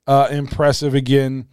[0.08, 1.48] uh, impressive again.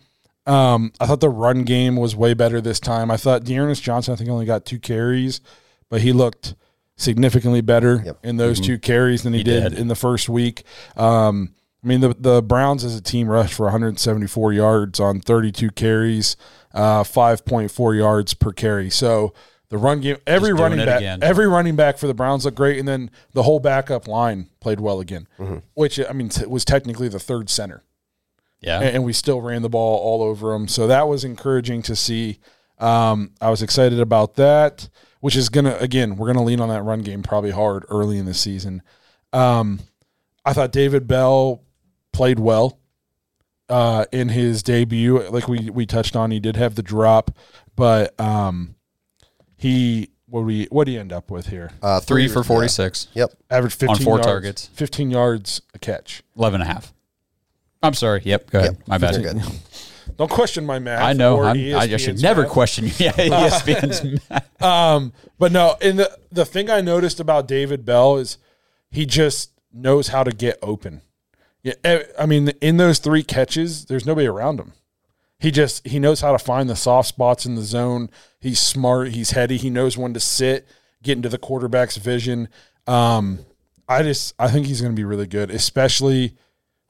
[0.47, 3.11] Um, I thought the run game was way better this time.
[3.11, 5.41] I thought D'Ernest Johnson, I think, only got two carries,
[5.89, 6.55] but he looked
[6.97, 8.19] significantly better Yep.
[8.23, 9.79] in those two carries than he, did, did.
[9.79, 10.65] in the first week.
[10.97, 15.71] Um, I mean, the the Browns as a team rushed for 174 yards on 32
[15.71, 16.37] carries,
[16.73, 18.89] uh, 5.4 yards per carry.
[18.91, 19.35] So
[19.71, 21.19] the run game, every running back, again.
[21.23, 24.81] every running back for the Browns looked great, and then the whole backup line played
[24.81, 25.27] well again,
[25.75, 27.83] which I mean t- was technically the third center.
[28.65, 28.81] Yeah.
[28.81, 30.67] and, and we still ran the ball all over them.
[30.69, 32.39] So that was encouraging to see.
[32.79, 34.89] Um, I was excited about that,
[35.21, 38.27] which is gonna again we're gonna lean on that run game probably hard early in
[38.27, 38.83] the season.
[39.33, 39.81] Um,
[40.45, 41.63] I thought David Bell
[42.13, 42.79] played well
[43.69, 45.21] uh, in his debut.
[45.29, 47.31] Like we we touched on, he did have the drop,
[47.77, 48.75] but um,
[49.57, 51.71] he what we what did he end up with here?
[51.83, 52.45] Uh, Three for yeah.
[52.49, 53.31] 46, Yep.
[53.51, 54.67] Average fifteen four yards, targets.
[54.75, 56.23] fifteen yards a catch.
[56.37, 56.93] 11 and a half.
[57.85, 58.23] I'm sorry.
[58.25, 58.51] Yep.
[58.51, 58.77] Go ahead.
[58.79, 58.89] Yep.
[58.89, 59.15] My bad.
[59.23, 59.43] You're good.
[60.17, 61.03] Don't question my math.
[61.03, 61.37] I know.
[61.37, 62.51] or I'm, I, I should never math.
[62.51, 62.93] question you.
[62.99, 64.63] Yeah, ESPN's math.
[64.63, 68.39] Um, but no, and the the thing I noticed about David Bell is
[68.91, 71.03] he just knows how to get open.
[71.63, 74.73] Yeah, I mean, in those three catches, there's nobody around him.
[75.39, 78.09] He just he knows how to find the soft spots in the zone.
[78.41, 79.09] He's smart.
[79.09, 79.57] He's heady.
[79.57, 80.67] He knows when to sit,
[81.03, 82.49] get into the quarterback's vision.
[82.87, 83.41] Um,
[83.89, 86.37] I just I think he's going to be really good, especially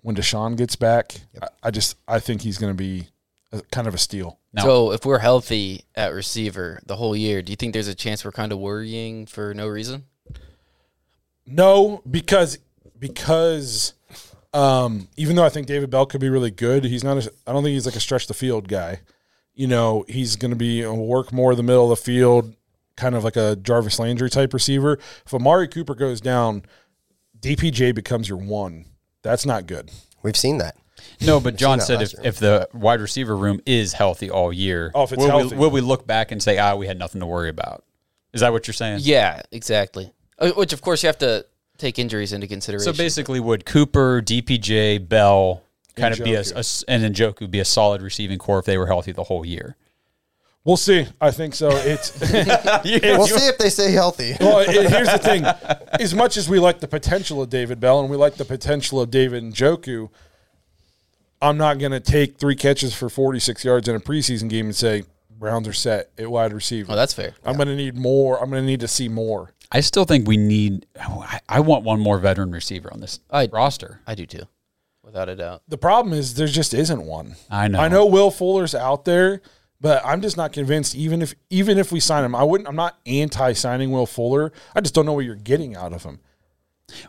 [0.05, 1.14] when Deshaun gets back.
[1.43, 3.09] I, I just I think he's going to be
[3.53, 4.38] a, kind of a steal.
[4.53, 4.62] No.
[4.62, 8.23] So if we're healthy at receiver the whole year, do you think there's a chance
[8.23, 10.05] we're kind of worrying for no reason?
[11.47, 12.59] No, because
[12.99, 13.95] because
[14.53, 17.17] um, even though I think David Bell could be really good, he's not.
[17.17, 19.01] A, I don't think he's like a stretch the field guy.
[19.55, 22.55] You know, he's going to be uh, work more in the middle of the field,
[22.97, 24.99] kind of like a Jarvis Landry type receiver.
[25.25, 26.62] If Amari Cooper goes down,
[27.40, 28.85] DPJ becomes your one.
[29.24, 29.90] That's not good.
[30.22, 30.76] We've seen that.
[31.20, 35.02] No, but John said if, if the wide receiver room is healthy all year, Oh,
[35.02, 35.54] if it's will, healthy.
[35.56, 37.84] We, will we look back and say, ah, we had nothing to worry about?
[38.32, 39.00] Is that what you're saying?
[39.02, 40.12] Yeah, exactly.
[40.38, 41.46] Uh, Which of course you have to
[41.78, 42.92] take injuries into consideration.
[42.92, 45.62] So basically, would Cooper, DPJ, Bell
[45.96, 46.54] kind of be a, Njoku.
[46.54, 49.44] a s- and Njoku be a solid receiving core if they were healthy the whole
[49.44, 49.76] year?
[50.64, 51.07] We'll see.
[51.20, 51.68] I think so.
[51.72, 54.35] It's We'll see if they stay healthy.
[54.40, 54.61] well.
[54.61, 55.44] It, here's the thing:
[56.00, 59.00] as much as we like the potential of David Bell and we like the potential
[59.00, 60.09] of David Njoku,
[61.42, 64.74] I'm not going to take three catches for 46 yards in a preseason game and
[64.74, 65.05] say
[65.38, 66.92] Browns are set at wide receiver.
[66.92, 67.35] oh, that's fair.
[67.44, 68.42] I'm going to need more.
[68.42, 69.53] I'm going to need to see more.
[69.70, 70.87] I still think we need.
[70.98, 74.00] I, I want one more veteran receiver on this I- roster.
[74.07, 74.44] I do too,
[75.03, 75.62] without a doubt.
[75.68, 77.37] The problem is there just isn't one.
[77.50, 77.81] I know.
[77.81, 79.42] I know Will Fuller's out there,
[79.85, 80.94] but I'm just not convinced.
[80.94, 82.66] Even if even if we sign him, I wouldn't.
[82.66, 84.51] I'm not anti-signing Will Fuller.
[84.75, 86.20] I just don't know what you're getting out of him.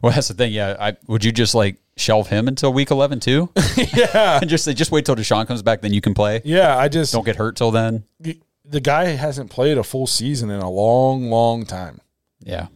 [0.02, 0.52] Well, that's the thing.
[0.52, 3.50] Yeah, I would you just like shelve him until week eleven too?
[3.94, 6.42] yeah, and just just wait till Deshaun comes back, then you can play.
[6.44, 6.78] yeah.
[6.78, 8.04] I just Don't get hurt till then.
[8.20, 12.02] the guy hasn't played a full season in a long, long time.
[12.42, 12.68] Yeah,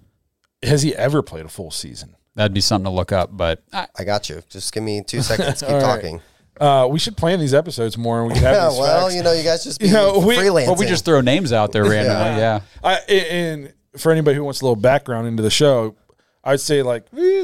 [0.63, 2.15] Has he ever played a full season?
[2.35, 3.35] that'd be something to look up.
[3.35, 4.41] But I, I got you.
[4.49, 5.59] Just give me two seconds.
[5.59, 6.21] Keep All right.
[6.59, 6.67] Talking.
[6.67, 9.15] Uh, we should plan these episodes more, and we could have Yeah, these well, facts.
[9.15, 10.67] you know, you guys just be You know, we- freelancing.
[10.67, 12.39] well, we just throw names out there randomly.
[12.41, 12.59] yeah.
[12.83, 15.95] I, and for anybody who wants a little background into the show,
[16.41, 17.03] I'd say like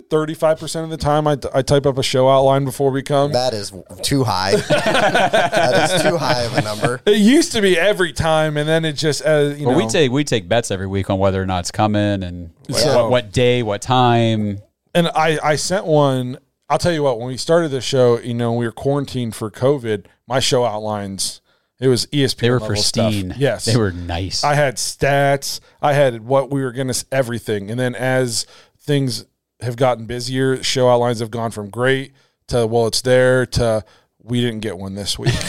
[0.10, 3.34] thirty-five percent of the time, I, I type up a show outline before we come.
[3.34, 3.74] that is
[4.04, 4.56] too high.
[5.00, 7.02] that is too high of a number.
[7.06, 9.86] It used to be every time, and then it just uh, you Well, know.
[9.86, 13.04] we take we take bets every week on whether or not it's coming and So-
[13.04, 14.60] what, what day, what time.
[14.94, 16.38] and I I sent one.
[16.70, 17.20] I'll tell you what.
[17.20, 20.06] When we started the show, you know, we were quarantined for COVID.
[20.28, 21.42] My show outlines.
[21.80, 22.40] It was ESPN.
[22.40, 23.12] They were level stuff.
[23.12, 23.36] pristine.
[23.38, 24.44] Yes, they were nice.
[24.44, 25.60] I had stats.
[25.82, 28.46] I had what we were going to everything, and then as
[28.80, 29.26] things
[29.62, 32.14] have gotten busier, show outlines have gone from great
[32.48, 33.84] to well, it's there to
[34.24, 35.34] we didn't get one this week.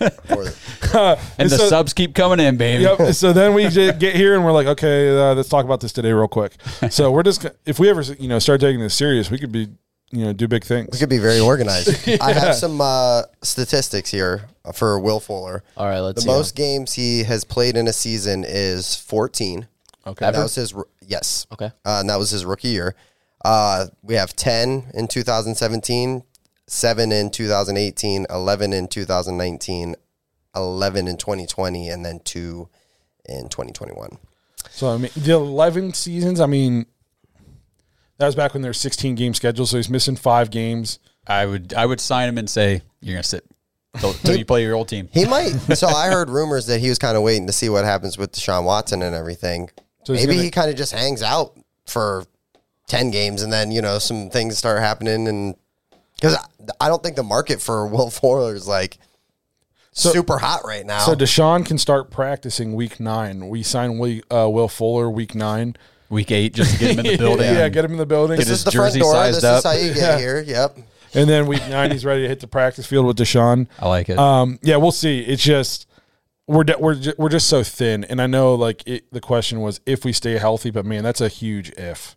[0.30, 0.46] Or-
[1.38, 2.84] and the so- subs keep coming in, baby.
[2.84, 2.98] yep.
[3.14, 6.12] So then we get here and we're like, okay, uh, let's talk about this today
[6.12, 6.52] real quick.
[6.90, 9.68] So we're just if we ever you know start taking this serious, we could be
[10.10, 10.88] you know do big things.
[10.92, 12.08] We could be very organized.
[12.20, 15.62] I have some uh, statistics here for Will Fuller.
[15.76, 16.28] All right, let's The see.
[16.28, 19.66] most games he has played in a season is 14.
[20.06, 20.30] Okay.
[20.30, 21.46] That was his yes.
[21.52, 21.66] Okay.
[21.84, 22.94] Uh, and that was his rookie year.
[23.44, 26.22] Uh, we have 10 in 2017,
[26.66, 29.94] 7 in 2018, 11 in 2019,
[30.54, 32.68] 11 in 2020, and then 2
[33.28, 34.18] in 2021.
[34.70, 36.40] So I mean, the eleven seasons.
[36.40, 36.86] I mean,
[38.18, 40.98] that was back when there's 16 game schedule, so he's missing five games.
[41.26, 43.44] I would I would sign him and say you're gonna sit
[43.98, 45.08] till, till you play your old team.
[45.12, 45.50] He might.
[45.76, 48.32] so I heard rumors that he was kind of waiting to see what happens with
[48.32, 49.70] Deshaun Watson and everything.
[50.04, 52.24] So Maybe gonna- he kind of just hangs out for
[52.86, 55.26] 10 games and then, you know, some things start happening.
[55.26, 55.56] And
[56.14, 58.98] because I, I don't think the market for Will Fuller is like
[59.92, 61.00] super hot right now.
[61.00, 63.48] So Deshaun can start practicing week nine.
[63.48, 65.76] We sign Will, uh, Will Fuller week nine.
[66.08, 67.44] Week eight just to get him in the building.
[67.46, 68.36] yeah, get him in the building.
[68.36, 69.12] this his is the front jersey door.
[69.12, 69.58] sized This up.
[69.58, 70.40] is how you get here.
[70.42, 70.78] Yep.
[71.14, 73.68] And then week nine, he's ready to hit the practice field with Deshaun.
[73.78, 74.18] I like it.
[74.18, 75.20] Um, yeah, we'll see.
[75.20, 75.88] It's just
[76.46, 79.60] we're de- we're ju- we're just so thin, and I know like it, the question
[79.60, 82.16] was if we stay healthy, but man, that's a huge if.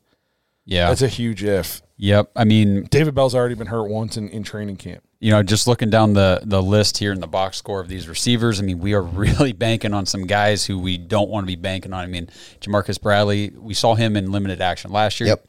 [0.65, 0.89] yeah.
[0.89, 1.81] That's a huge if.
[1.97, 2.29] yep.
[2.35, 5.03] I mean, David Bell's already been hurt once in, in training camp.
[5.21, 8.07] You know, just looking down the the list here in the box score of these
[8.07, 11.47] receivers, I mean, we are really banking on some guys who we don't want to
[11.47, 12.01] be banking on.
[12.03, 12.29] I mean,
[12.61, 15.27] Ja'Marcus Bradley, we saw him in limited action last year.
[15.29, 15.45] Yep.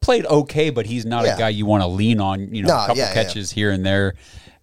[0.00, 1.34] Played okay, but he's not Yeah.
[1.34, 2.54] a guy you want to lean on.
[2.54, 3.22] You know, No, a couple yeah, yeah.
[3.22, 4.14] catches here and there.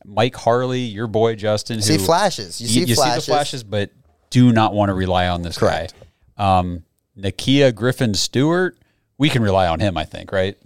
[0.06, 2.60] Mike Harley, your boy Justin, see who- flashes.
[2.60, 3.26] You see you flashes.
[3.26, 3.91] see the flashes, but
[4.32, 5.93] do not want to rely on this Correct.
[6.38, 6.60] guy.
[6.60, 6.84] Um,
[7.15, 8.76] Nakia Griffin Stewart,
[9.20, 10.58] we can rely on him, I think, right?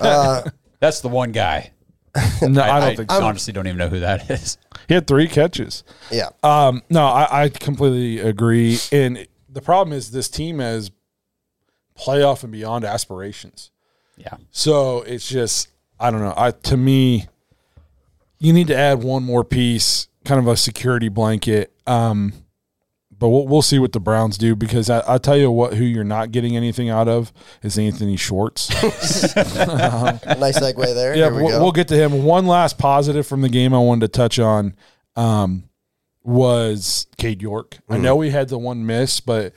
[0.00, 0.42] Uh,
[0.80, 1.70] That's the one guy.
[2.42, 3.24] No, I, I, don't I think so.
[3.24, 4.58] honestly don't even know who that is.
[4.88, 5.84] He had three catches.
[6.10, 6.28] yeah.
[6.42, 8.78] Um, no, I, I completely agree.
[8.92, 10.90] And the problem is this team has
[11.98, 13.70] playoff and beyond aspirations.
[14.16, 14.36] Yeah.
[14.50, 16.34] So it's just I don't know.
[16.36, 17.26] I to me,
[18.38, 21.72] you need to add one more piece, kind of a security blanket.
[21.86, 22.32] Um,
[23.18, 25.84] but we'll, we'll see what the Browns do because I, I tell you what, who
[25.84, 28.70] you're not getting anything out of is Anthony Schwartz.
[28.82, 31.16] nice segue there.
[31.16, 32.24] yeah, we we'll, we'll get to him.
[32.24, 34.74] One last positive from the game I wanted to touch on
[35.16, 35.64] um,
[36.22, 37.78] was Cade York.
[37.88, 39.54] I know we had the one miss, but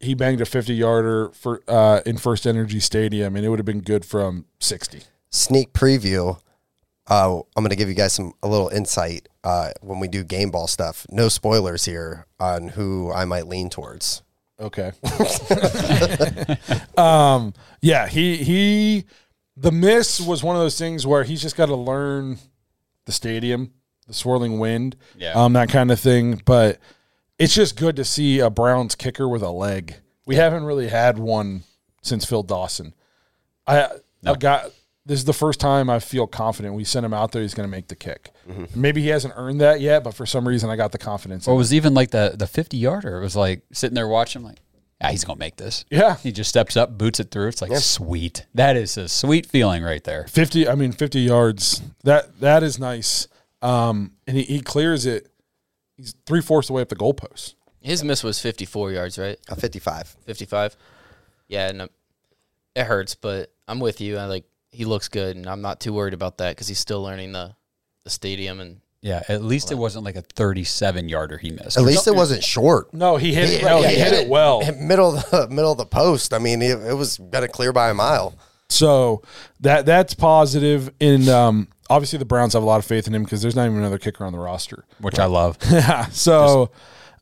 [0.00, 3.82] he banged a 50 yarder for uh, in FirstEnergy Stadium, and it would have been
[3.82, 5.02] good from 60.
[5.30, 6.38] Sneak preview.
[7.08, 10.22] Uh, I'm going to give you guys some a little insight uh, when we do
[10.24, 11.06] game ball stuff.
[11.10, 14.22] No spoilers here on who I might lean towards.
[14.60, 14.92] Okay.
[16.96, 19.04] um, yeah, he he
[19.56, 22.38] the miss was one of those things where he's just got to learn
[23.06, 23.72] the stadium,
[24.06, 25.32] the swirling wind, Yeah.
[25.32, 26.40] um, that kind of thing.
[26.44, 26.78] But
[27.38, 29.96] it's just good to see a Browns kicker with a leg.
[30.24, 31.64] We haven't really had one
[32.02, 32.94] since Phil Dawson.
[33.66, 33.88] I
[34.24, 34.70] I got
[35.04, 36.74] this is the first time I feel confident.
[36.74, 38.30] We sent him out there; he's going to make the kick.
[38.74, 41.46] Maybe he hasn't earned that yet, but for some reason, I got the confidence.
[41.46, 43.18] Well, it was even like the the 50 yarder.
[43.18, 44.58] It was like sitting there watching, like,
[45.00, 45.84] ah, he's going to make this.
[45.90, 46.16] Yeah.
[46.16, 47.48] He just steps up, boots it through.
[47.48, 48.46] It's like, sweet.
[48.54, 50.26] That is a sweet feeling right there.
[50.28, 53.26] 50 i mean 50 yards that that is nice
[53.60, 55.28] um and he, he clears it
[55.96, 59.38] he's three-fourths away up the goalpost His miss was 54 yards, right?
[59.48, 60.16] A 55.
[60.26, 60.76] 55.
[61.48, 61.90] Yeah, and um,
[62.76, 64.16] it hurts, but I'm with you.
[64.18, 67.02] I like he looks good, and I'm not too worried about that because he's still
[67.02, 67.54] learning the
[68.04, 71.76] the stadium and Yeah, at least it wasn't like a 37 yarder he missed.
[71.76, 72.92] At least it wasn't short.
[72.92, 75.48] no he hit it He- no, yeah, he hit it well in middle of the
[75.48, 76.34] middle of the post.
[76.34, 78.34] I mean, it, it was gonna clear by a mile.
[78.68, 79.22] so
[79.60, 80.86] that that's positive.
[80.86, 83.54] positive and um obviously the browns have a lot of faith in him because there's
[83.54, 85.58] not even another kicker on the roster which I love.
[85.70, 86.70] yeah so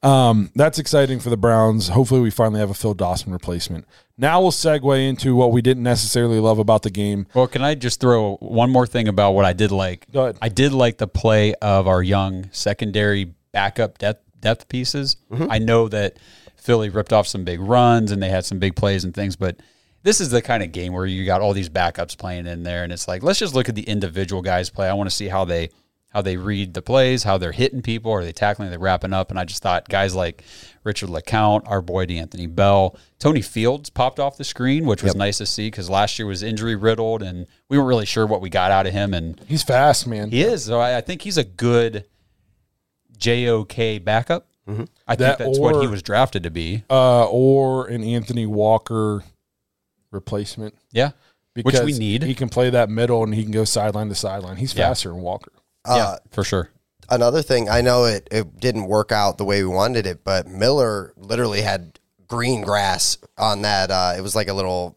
[0.02, 3.86] um that's exciting for the browns hopefully we finally have a phil dawson replacement
[4.16, 7.74] now we'll segue into what we didn't necessarily love about the game Well, can I
[7.74, 10.06] just throw one more thing about what I did like?
[10.42, 15.16] I did like the play of our young secondary backup depth depth pieces.
[15.50, 16.18] I know that
[16.56, 19.56] Philly ripped off some big runs and they had some big plays and things, but
[20.02, 22.84] this is the kind of game where you got all these backups playing in there,
[22.84, 24.86] and it's like let's just look at the individual guys play.
[24.88, 25.70] I want to see how they
[26.10, 29.12] how they read the plays, how they're hitting people, are they tackling, are they wrapping
[29.12, 30.42] up, and I just thought guys like
[30.84, 35.38] Richard LeCounte, our boy D'Anthony Bell, Tony Fields popped off the screen, which was nice
[35.38, 38.50] to see because last year was injury riddled, and we weren't really sure what we
[38.50, 40.64] got out of him, and he's fast man he is.
[40.64, 42.04] So I, I think he's a good
[43.18, 44.46] JOK backup.
[44.68, 46.84] I think That that's what he was drafted to be.
[46.88, 49.24] uh, or an Anthony Walker
[50.12, 50.74] replacement.
[50.92, 51.10] Yeah.
[51.54, 52.22] Which Because we need.
[52.22, 54.56] He can play that middle and he can go sideline to sideline.
[54.58, 54.88] He's Yeah.
[54.88, 55.50] faster than Walker.
[55.84, 56.70] Uh, yeah, for sure.
[57.08, 60.46] Another thing, I know it, it didn't work out the way we wanted it, but
[60.46, 63.90] Miller literally had green grass on that.
[63.90, 64.96] Uh, it was like a little,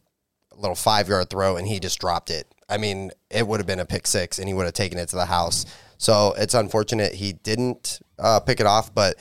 [0.56, 2.48] little five yard throw, and he just dropped it.
[2.69, 5.10] I mean, it would have been a pick six, and he would have taken it
[5.10, 5.65] to the house.
[5.98, 9.15] So it's unfortunate he didn't uh, pick it off, but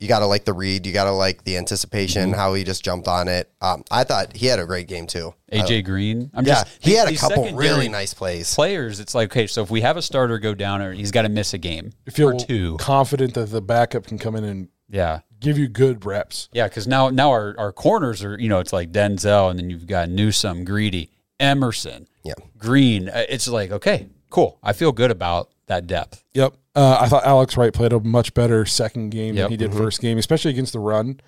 [0.00, 0.86] you got to like the read.
[0.86, 2.38] You got to like the anticipation, Mm-hmm.
[2.38, 3.50] how he just jumped on it.
[3.60, 5.34] Um, I thought he had a great game too.
[5.52, 6.30] AJ Green.
[6.34, 8.54] I'm Yeah, just he had a couple really nice plays.
[8.54, 8.98] players.
[9.00, 11.28] It's like okay, so if we have a starter go down, or he's got to
[11.28, 12.76] miss a game if you're or two.
[12.78, 16.48] confident that the backup can come in and Yeah, give you good reps.
[16.52, 16.66] yeah.
[16.68, 19.86] Because now now our our corners are you know it's like Denzel, and then you've
[19.86, 22.34] got Newsome, Greedy, Emerson, Yeah.
[22.58, 23.08] Green.
[23.08, 24.58] Uh, It's like okay, cool.
[24.62, 26.22] I feel good about that depth.
[26.34, 26.54] Yep.
[26.74, 29.44] Uh, I thought Alex Wright played a much better second game Yep.
[29.44, 31.20] than he did first game, especially against the run.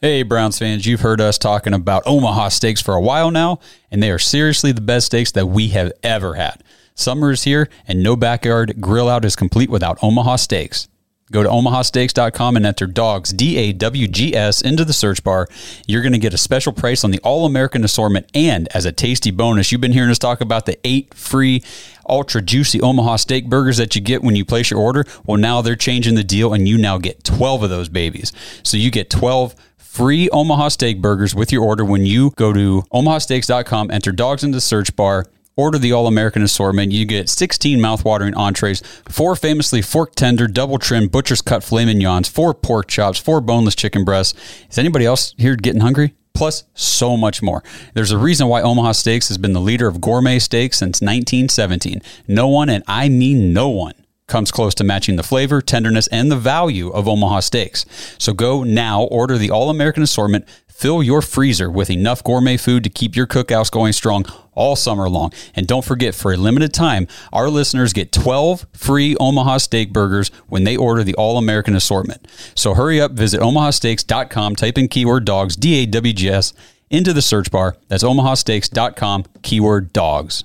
[0.00, 3.58] Hey, Browns fans, you've heard us talking about Omaha steaks for a while now,
[3.90, 6.62] and they are seriously the best steaks that we have ever had.
[6.94, 10.88] Summer is here, and no backyard grill out is complete without Omaha Steaks.
[11.32, 15.46] Go to omahasteaks.com and enter dawgs, D A W G S, into the search bar.
[15.86, 18.26] You're going to get a special price on the All American assortment.
[18.34, 21.62] And as a tasty bonus, you've been hearing us talk about the eight free
[22.10, 25.04] ultra juicy Omaha steak burgers that you get when you place your order.
[25.24, 28.32] Well, now they're changing the deal, and you now get 12 of those babies.
[28.62, 32.82] So you get 12 free Omaha steak burgers with your order when you go to
[32.92, 36.92] omahasteaks.com, enter dawgs in the search bar, Order the All American assortment.
[36.92, 42.28] You get 16 mouthwatering entrees, four famously fork tender, double trim, butcher's cut filet mignons,
[42.28, 44.38] four pork chops, four boneless chicken breasts.
[44.70, 46.14] Is anybody else here getting hungry?
[46.34, 47.62] Plus, so much more.
[47.94, 52.00] There's a reason why Omaha Steaks has been the leader of gourmet steaks since 1917.
[52.28, 53.94] No one, and I mean no one,
[54.26, 57.84] comes close to matching the flavor, tenderness, and the value of Omaha Steaks.
[58.18, 62.84] So go now, order the All American assortment, fill your freezer with enough gourmet food
[62.84, 64.24] to keep your cookouts going strong
[64.60, 65.32] all summer long.
[65.54, 70.30] And don't forget, for a limited time, our listeners get 12 free Omaha Steak burgers
[70.48, 72.28] when they order the All American assortment.
[72.54, 76.52] So hurry up, visit omahasteaks.com, type in keyword dawgs, D A W G S,
[76.90, 77.76] into the search bar.
[77.88, 80.44] That's omahasteaks.com, keyword dawgs.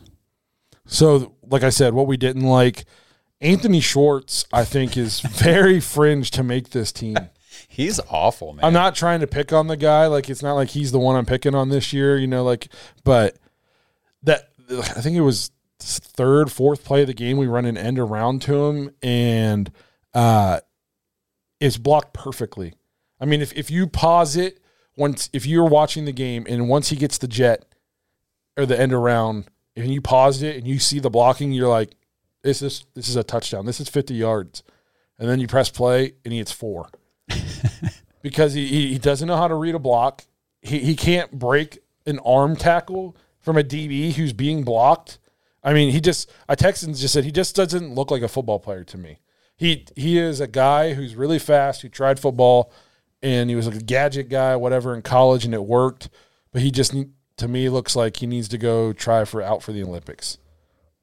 [0.86, 2.86] So, like I said, what we didn't like,
[3.42, 7.18] Anthony Schwartz, I think, is very fringe to make this team.
[7.68, 8.64] He's awful, man.
[8.64, 10.08] I'm not trying to pick on the guy.
[10.08, 12.44] Like it's not like he's the one I'm picking on this year, you know.
[12.44, 12.70] Like,
[13.04, 13.38] but
[14.26, 17.38] that I think it was third, fourth play of the game.
[17.38, 19.72] We run an end around to him, and
[20.14, 20.60] uh,
[21.60, 22.74] it's blocked perfectly.
[23.20, 24.60] I mean, if if you pause it
[24.98, 27.66] once, if you're watching the game, and once he gets the jet
[28.58, 29.46] or the end around,
[29.76, 31.96] and you paused it and you see the blocking, you're like,
[32.44, 33.66] this is this is a touchdown.
[33.66, 34.64] This is 50 yards,
[35.20, 36.90] and then you press play and he hits four
[38.22, 40.24] because he, he he doesn't know how to read a block.
[40.62, 43.16] He he can't break an arm tackle
[43.46, 45.20] from a DB who's being blocked.
[45.64, 48.28] I mean, he just I texted and just said he just doesn't look like a
[48.28, 49.20] football player to me.
[49.56, 52.72] He he is a guy who's really fast, who tried football
[53.22, 56.10] and he was like a gadget guy, whatever, in college, and it worked.
[56.52, 56.94] But he just
[57.38, 60.38] to me looks like he needs to go try for out for the Olympics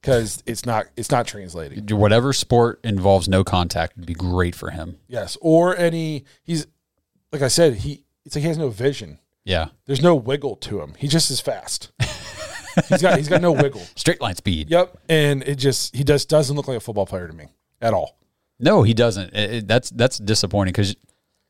[0.01, 1.87] because it's not it's not translating.
[1.97, 4.99] Whatever sport involves no contact would be great for him.
[5.07, 6.67] Yes, or any he's
[7.31, 9.19] like I said, he it's like he has no vision.
[9.45, 9.69] Yeah.
[9.87, 10.95] There's no wiggle to him.
[10.97, 11.91] He just is fast.
[12.89, 13.81] He's got he's got no wiggle.
[13.97, 14.71] Straight line speed.
[14.71, 17.47] Yep, and it just he just doesn't look like a football player to me
[17.81, 18.19] at all.
[18.59, 19.35] No, he doesn't.
[19.35, 20.97] It, it, that's that's disappointing because it,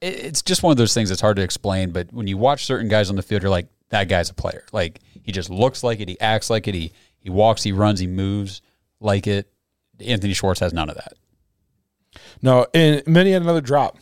[0.01, 1.91] it's just one of those things that's hard to explain.
[1.91, 4.65] But when you watch certain guys on the field, you're like, that guy's a player.
[4.73, 6.09] Like he just looks like it.
[6.09, 6.75] He acts like it.
[6.75, 7.63] He he walks.
[7.63, 8.01] He runs.
[8.01, 8.63] He moves
[9.01, 9.51] like it.
[10.05, 11.15] Anthony Schwartz has none of that.
[12.43, 13.99] No, and he had another drop.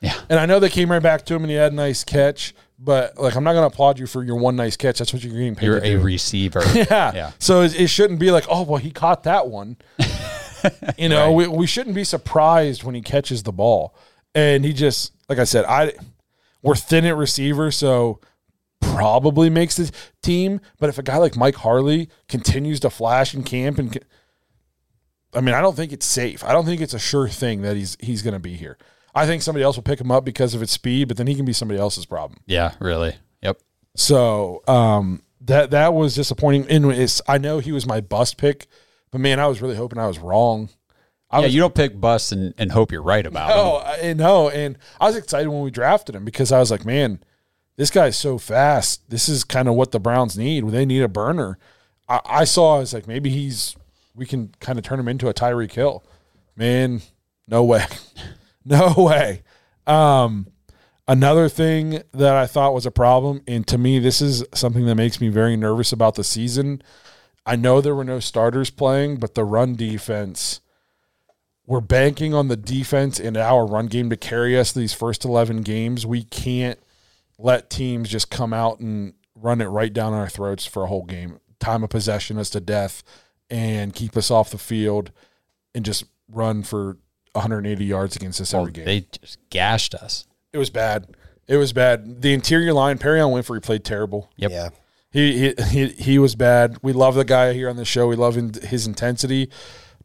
[0.00, 0.18] Yeah.
[0.28, 2.54] And I know they came right back to him and he had a nice catch,
[2.78, 4.98] but like I'm not going to applaud you for your one nice catch.
[4.98, 5.66] That's what you're getting paid.
[5.66, 5.98] You're a do.
[6.02, 6.62] receiver.
[6.74, 7.12] Yeah.
[7.14, 7.30] Yeah.
[7.38, 9.76] So it, it shouldn't be like, oh, well, he caught that one.
[10.98, 11.48] you know, Right.
[11.50, 13.94] we, we shouldn't be surprised when he catches the ball.
[14.34, 15.92] And he just, like I said, I
[16.62, 18.20] we're thin at receiver, so
[18.80, 19.90] probably makes the
[20.22, 20.60] team.
[20.78, 23.98] But if a guy like Mike Harley continues to flash in camp and,
[25.34, 26.42] I mean, I don't think it's safe.
[26.44, 28.78] I don't think it's a sure thing that he's he's going to be here.
[29.14, 31.34] I think somebody else will pick him up because of its speed, but then he
[31.34, 32.40] can be somebody else's problem.
[32.46, 33.16] Yeah, really.
[33.42, 33.60] Yep.
[33.96, 36.66] So um, that that was disappointing.
[36.68, 38.66] And it's, I know he was my bust pick,
[39.10, 40.68] but man, I was really hoping I was wrong.
[41.30, 43.54] I yeah, was, you don't pick busts and, and hope you're right about it.
[43.54, 44.10] no, him.
[44.10, 47.20] I know, and I was excited when we drafted him because I was like, man,
[47.76, 49.08] this guy's so fast.
[49.08, 50.68] This is kind of what the Browns need.
[50.68, 51.58] They need a burner.
[52.08, 52.76] I, I saw.
[52.76, 53.76] I was like, maybe he's.
[54.14, 56.04] We can kind of turn him into a Tyreek Hill.
[56.56, 57.00] Man,
[57.46, 57.86] no way,
[58.64, 59.42] no way.
[59.86, 60.48] Um,
[61.08, 64.96] another thing that I thought was a problem, and to me, this is something that
[64.96, 66.82] makes me very nervous about the season.
[67.46, 70.60] I know there were no starters playing, but the run defense
[71.70, 75.62] we're banking on the defense and our run game to carry us these first 11
[75.62, 76.04] games.
[76.04, 76.80] We can't
[77.38, 81.04] let teams just come out and run it right down our throats for a whole
[81.04, 81.38] game.
[81.60, 83.04] Time of possession us to death
[83.48, 85.12] and keep us off the field
[85.72, 86.96] and just run for
[87.32, 88.84] 180 yards against us Well, every game.
[88.84, 90.26] they just gashed us.
[90.52, 91.06] it was bad.
[91.46, 92.22] It was bad.
[92.22, 94.30] The interior line, Perrion Winfrey played terrible.
[94.36, 94.50] Yep.
[94.50, 94.68] Yeah.
[95.12, 96.78] He, he he he was bad.
[96.82, 98.06] We love the guy here on the show.
[98.06, 99.50] We love in- his intensity,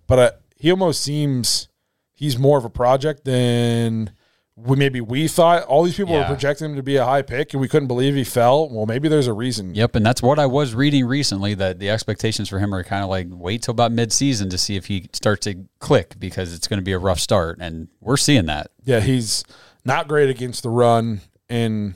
[0.08, 1.68] but uh, he almost seems
[2.16, 4.10] he's more of a project than
[4.58, 5.64] we maybe we thought.
[5.64, 8.16] All these people were projecting him to be a high pick, and we couldn't believe
[8.16, 8.70] he fell.
[8.70, 9.76] Well, maybe there's a reason.
[9.76, 13.04] Yep, and that's what I was reading recently that the expectations for him are kind
[13.04, 16.68] of like wait till about mid-season to see if he starts to click because it's
[16.68, 18.72] going to be a rough start, and we're seeing that.
[18.86, 19.44] Yeah, he's
[19.84, 21.96] not great against the run, and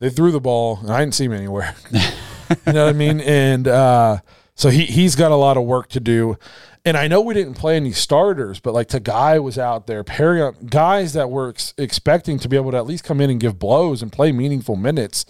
[0.00, 1.76] they threw the ball, and I didn't see him anywhere.
[1.92, 3.20] you know what I mean?
[3.20, 4.18] And uh,
[4.56, 6.36] so he he's got a lot of work to do.
[6.84, 10.52] And I know we didn't play any starters, but like Togiai was out there, Perry,
[10.66, 13.58] guys that were ex- expecting to be able to at least come in and give
[13.58, 15.24] blows and play meaningful minutes,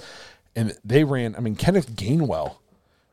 [0.56, 1.36] and they ran.
[1.36, 2.56] I mean, Kenneth Gainwell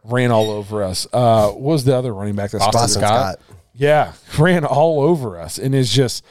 [0.06, 1.06] ran all over us.
[1.12, 3.02] Uh, what was the other running back that Boston started?
[3.02, 3.40] Boston Scott?
[3.42, 3.58] Scott.
[3.74, 6.24] Yeah, ran all over us, and it's just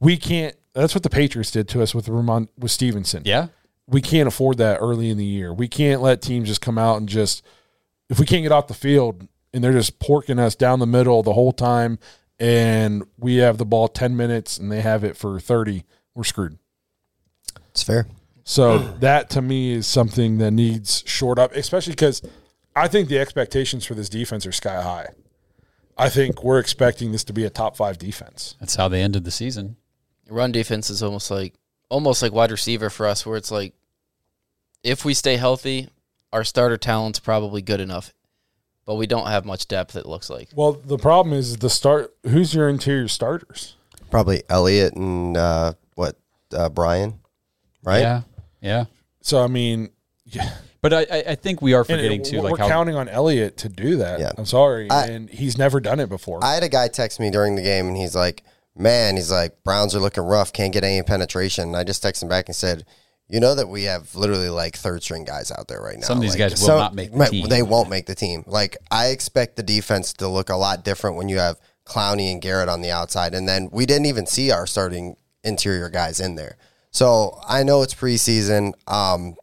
[0.00, 0.56] we can't.
[0.72, 3.22] That's what the Patriots did to us with Ramon with Stevenson.
[3.24, 3.48] Yeah,
[3.86, 5.52] we can't afford that early in the year.
[5.52, 7.44] We can't let teams just come out and just
[8.08, 11.22] if we can't get off the field and they're just porking us down the middle
[11.22, 11.98] the whole time,
[12.38, 15.84] and we have the ball ten minutes and they have it for thirty,
[16.14, 16.58] we're screwed.
[17.70, 18.06] It's fair.
[18.44, 22.22] So that to me is something that needs short up, especially because
[22.74, 25.08] I think the expectations for this defense are sky high.
[25.96, 28.56] I think we're expecting this to be a top five defense.
[28.58, 29.76] That's how they ended the season.
[30.28, 31.54] Run defense is almost like
[31.90, 33.74] almost like wide receiver for us, where it's like
[34.82, 35.88] if we stay healthy,
[36.32, 38.14] our starter talent's probably good enough,
[38.90, 39.94] but we don't have much depth.
[39.94, 40.48] It looks like.
[40.56, 42.12] Well, the problem is the start.
[42.24, 43.76] Who's your interior starters?
[44.10, 46.16] Probably Elliott and uh, what
[46.52, 47.20] uh, Bryan,
[47.84, 48.00] right?
[48.00, 48.22] Yeah,
[48.60, 48.84] yeah.
[49.22, 49.90] So I mean,
[50.24, 50.50] yeah.
[50.82, 53.08] But I, I- I think we are forgetting it- too, we're like how counting on
[53.08, 54.18] Elliott to do that.
[54.18, 54.32] Yeah.
[54.36, 56.40] I'm sorry, I- and he's never done it before.
[56.42, 58.42] I had a guy text me during the game, and he's like,
[58.76, 62.24] "Man, he's like Browns are looking rough, can't get any penetration." And I just texted
[62.24, 62.84] him back and said,
[63.30, 66.06] "You know that we have literally like third string guys out there right now.
[66.06, 67.48] Some of these Like, guys will not make the team.
[67.48, 68.44] They won't make the team.
[68.46, 72.42] Like I expect the defense to look a lot different when you have Clowney and
[72.42, 76.34] Garrett on the outside, and then we didn't even see our starting interior guys in
[76.34, 76.56] there.
[76.90, 78.72] So I know it's preseason.
[78.86, 79.36] Um,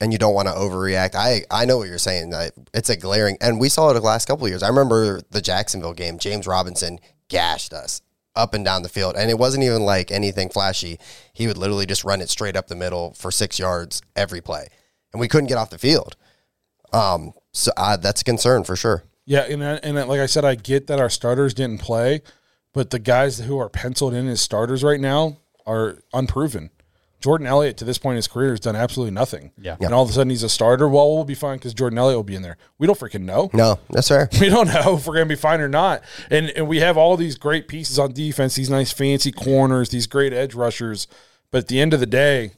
[0.00, 1.14] and you don't want to overreact.
[1.14, 2.34] I I know what you're saying.
[2.34, 4.62] I, it's a glaring, and we saw it the last couple of years.
[4.62, 6.18] I remember the Jacksonville game.
[6.18, 6.98] James Robinson
[7.28, 8.02] gashed us
[8.36, 10.98] up and down the field, and it wasn't even like anything flashy.
[11.32, 14.68] He would literally just run it straight up the middle for six yards every play,
[15.12, 16.16] and we couldn't get off the field.
[16.92, 19.04] Um, so uh, that's a concern for sure.
[19.24, 22.22] Yeah, and I- and like I said, I get that our starters didn't play,
[22.72, 26.70] but the guys who are penciled in as starters right now are unproven.
[27.20, 29.52] Jordan Elliott to this point in his career has done absolutely nothing.
[29.58, 29.76] Yeah.
[29.80, 30.88] and all of a sudden he's a starter.
[30.88, 32.56] Well, we'll be fine because Jordan Elliott will be in there.
[32.78, 33.50] We don't freaking know.
[33.52, 34.28] No, that's fair.
[34.40, 36.02] We don't know if we're going to be fine or not.
[36.30, 40.06] And and we have all these great pieces on defense, these nice fancy corners, these
[40.06, 41.08] great edge rushers.
[41.50, 42.52] But at the end of the day,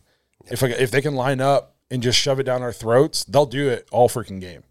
[0.50, 3.46] if I, if they can line up and just shove it down our throats, they'll
[3.46, 4.64] do it all freaking game.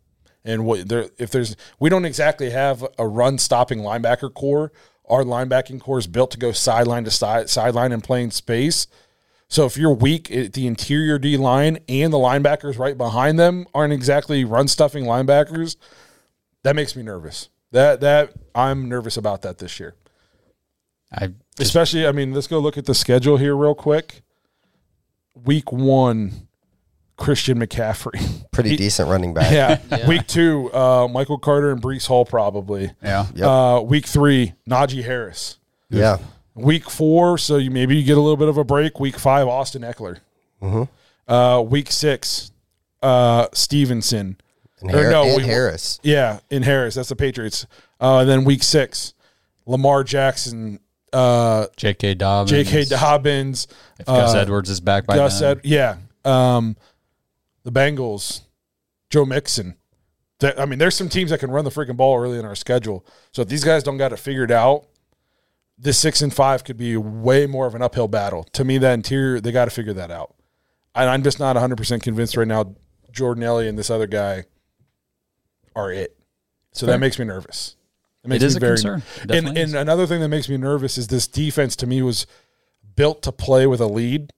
[0.43, 4.71] And what there if there's we don't exactly have a run stopping linebacker core.
[5.09, 8.87] Our linebacking core is built to go sideline to side sideline and playing space.
[9.49, 13.65] So if you're weak at the interior D line and the linebackers right behind them
[13.73, 15.77] aren't exactly run stuffing linebackers,
[16.63, 17.49] that makes me nervous.
[17.71, 19.95] That that I'm nervous about that this year.
[21.11, 21.29] I
[21.59, 24.21] Especially, I mean, let's go look at the schedule here real quick.
[25.33, 26.47] Week one,
[27.15, 28.45] Christian McCaffrey.
[28.51, 29.51] Pretty He- decent running back.
[29.91, 30.07] Yeah.
[30.07, 32.91] Week two, uh, Michael Carter and Breece Hall probably.
[33.01, 33.25] yeah.
[33.33, 33.47] Yep.
[33.47, 35.57] Uh, week three, Najee Harris.
[35.89, 36.17] Yeah.
[36.57, 38.99] Week four, so you maybe you get a little bit of a break.
[38.99, 40.19] Week five, Austin Ekeler.
[41.27, 42.51] Uh, week six,
[43.01, 44.37] uh, Stevenson.
[44.81, 45.99] And, Or Har- no, and we- Harris.
[46.03, 46.95] Yeah, in Harris.
[46.95, 47.65] That's the Patriots.
[47.99, 49.13] Uh, then week six,
[49.65, 50.79] Lamar Jackson,
[51.13, 52.13] uh, J.K.
[52.15, 52.51] Dobbins.
[52.51, 52.85] J.K.
[52.85, 53.67] Dobbins,
[53.99, 55.57] If Gus uh, Edwards is back by Gus then.
[55.57, 55.95] Ed- yeah,
[56.25, 56.75] um,
[57.63, 58.41] the Bengals,
[59.09, 59.75] Joe Mixon.
[60.39, 62.53] That, I mean, there's some teams that can run the freaking ball early in our
[62.55, 63.03] schedule.
[63.31, 64.85] So if these guys don't got it figured out,
[65.77, 68.43] this six and five could be way more of an uphill battle.
[68.53, 70.35] To me, that interior they got to figure that out.
[70.95, 72.75] And I'm just not 100 percent convinced right now.
[73.11, 74.45] Jordan Elliott and this other guy
[75.75, 76.17] are it.
[76.73, 77.75] So that makes me nervous.
[78.23, 79.03] It makes is me a very concern.
[79.29, 81.75] And, and another thing that makes me nervous is this defense.
[81.77, 82.27] To me, was
[82.95, 84.31] built to play with a lead.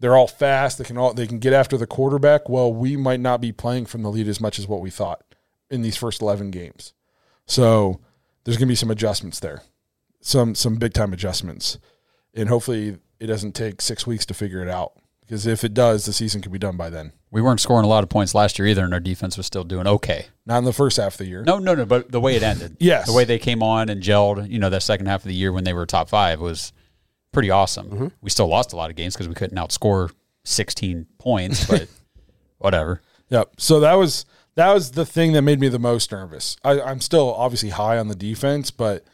[0.00, 0.78] They're all fast.
[0.78, 2.48] They can all they can get after the quarterback.
[2.48, 5.22] Well, we might not be playing from the lead as much as what we thought
[5.70, 6.92] in these first eleven games.
[7.46, 8.00] So
[8.44, 9.62] there's going to be some adjustments there,
[10.24, 11.78] some some big time adjustments,
[12.34, 14.92] and hopefully it doesn't take six weeks to figure it out.
[15.20, 17.12] Because if it does, the season could be done by then.
[17.30, 19.64] We weren't scoring a lot of points last year either, and our defense was still
[19.64, 20.26] doing okay.
[20.44, 21.42] Not in the first half of the year.
[21.44, 21.86] No, no, no.
[21.86, 23.06] But the way it ended, Yes.
[23.06, 25.50] the way they came on and gelled, you know, that second half of the year
[25.52, 26.72] when they were top five was
[27.32, 27.88] pretty awesome.
[27.88, 28.06] Mm-hmm.
[28.20, 30.10] We still lost a lot of games because we couldn't outscore
[30.44, 31.88] 16 points, but
[32.58, 33.00] whatever.
[33.30, 33.52] Yep.
[33.58, 36.56] So that was that was the thing that made me the most nervous.
[36.62, 39.04] I, I'm still obviously high on the defense, but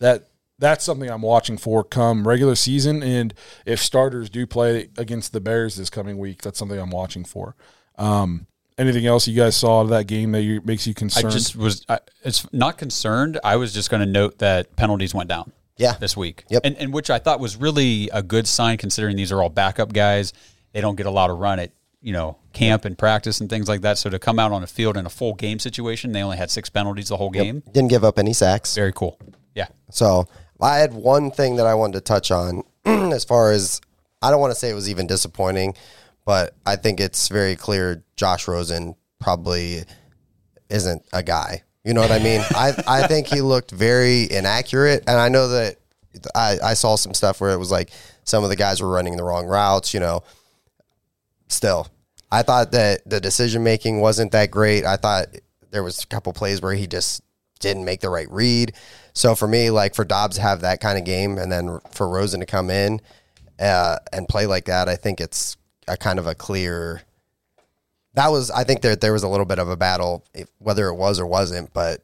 [0.00, 0.29] that
[0.60, 3.02] that's something I'm watching for come regular season.
[3.02, 3.34] And
[3.66, 7.56] if starters do play against the Bears this coming week, that's something I'm watching for.
[7.96, 8.46] Um,
[8.78, 11.32] anything else you guys saw out of that game that you, makes you I concerned?
[11.32, 13.40] just was, I, it's not concerned.
[13.42, 15.52] I was just going to note that penalties went down.
[15.76, 15.94] Yeah.
[15.94, 16.44] this week.
[16.50, 16.60] Yep.
[16.66, 19.94] And, and which I thought was really a good sign considering these are all backup
[19.94, 20.34] guys.
[20.72, 23.66] They don't get a lot of run at, you know, camp and practice and things
[23.66, 23.96] like that.
[23.96, 26.50] So to come out on a field in a full game situation, they only had
[26.50, 27.62] six penalties the whole game.
[27.72, 28.74] Didn't give up any sacks.
[28.74, 29.18] Very cool.
[29.54, 29.68] Yeah.
[29.90, 30.28] So
[30.62, 33.80] I had one thing that I wanted to touch on as far as
[34.22, 35.74] I don't want to say it was even disappointing,
[36.24, 39.82] but I think it's very clear Josh Rosen probably
[40.68, 41.62] isn't a guy.
[41.84, 42.42] You know what I mean?
[42.50, 45.76] I I think he looked very inaccurate, and I know that
[46.34, 47.90] I, I saw some stuff where it was like
[48.24, 49.94] some of the guys were running the wrong routes.
[49.94, 50.22] You know,
[51.48, 51.88] still,
[52.30, 54.84] I thought that the decision making wasn't that great.
[54.84, 55.28] I thought
[55.70, 57.22] there was a couple plays where he just
[57.60, 58.74] didn't make the right read.
[59.20, 62.08] So for me, like for Dobbs to have that kind of game, and then for
[62.08, 63.02] Rosen to come in
[63.58, 67.02] uh, and play like that, I think it's a kind of a clear.
[68.14, 70.88] That was, I think there there was a little bit of a battle, if, whether
[70.88, 72.02] it was or wasn't, but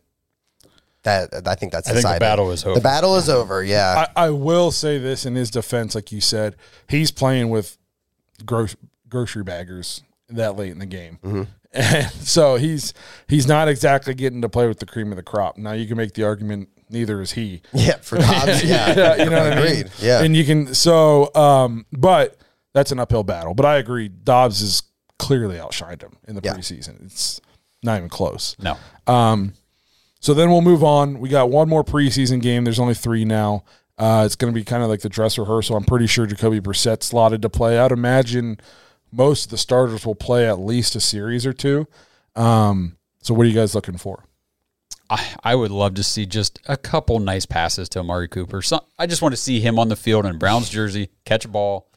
[1.04, 2.20] that I think that's I think the decided.
[2.20, 2.74] battle is over.
[2.74, 3.64] The battle is over.
[3.64, 6.54] Yeah, I, I will say this in his defense, like you said,
[6.86, 7.78] he's playing with
[8.44, 8.66] gro-
[9.08, 11.18] grocery baggers that late in the game.
[11.24, 11.42] Mm-hmm.
[11.72, 12.94] And so he's
[13.28, 15.58] he's not exactly getting to play with the cream of the crop.
[15.58, 17.62] Now you can make the argument neither is he.
[17.72, 18.62] yeah, for Dobbs.
[18.64, 19.66] Yeah, Yeah, you know what I mean?
[19.68, 19.90] Agreed.
[20.00, 20.22] Yeah.
[20.22, 22.36] And you can so um but
[22.74, 23.54] that's an uphill battle.
[23.54, 24.82] But I agree, Dobbs has
[25.18, 26.54] clearly outshined him in the Yeah.
[26.54, 27.06] preseason.
[27.06, 27.40] It's
[27.82, 28.54] not even close.
[28.60, 28.76] No.
[29.06, 29.54] Um,
[30.20, 31.18] so then we'll move on.
[31.18, 32.64] We got one more preseason game.
[32.64, 33.64] There's only three now.
[33.96, 35.74] Uh, it's going to be kind of like the dress rehearsal.
[35.76, 37.78] I'm pretty sure Jacoby Brissett slotted to play.
[37.78, 38.58] I'd imagine
[39.10, 41.86] most of the starters will play at least a series or two.
[42.34, 44.24] Um, so what are you guys looking for?
[45.08, 48.60] I, I would love to see just a couple nice passes to Amari Cooper.
[48.98, 51.88] I just want to see him on the field in Browns jersey, catch a ball,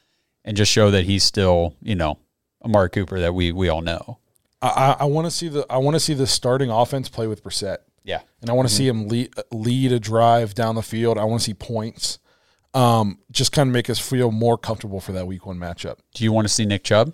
[0.45, 2.19] and just show that he's still, you know,
[2.63, 4.19] Amari Cooper that we we all know.
[4.61, 7.43] I, I, want to see the I want to see the starting offense play with
[7.43, 8.19] Brissett, Yeah.
[8.41, 11.17] and I want to see him lead, lead a drive down the field.
[11.17, 12.19] I want to see points.
[12.73, 15.99] Um, just kind of make us feel more comfortable for that week one matchup.
[16.13, 17.13] Do you want to see Nick Chubb?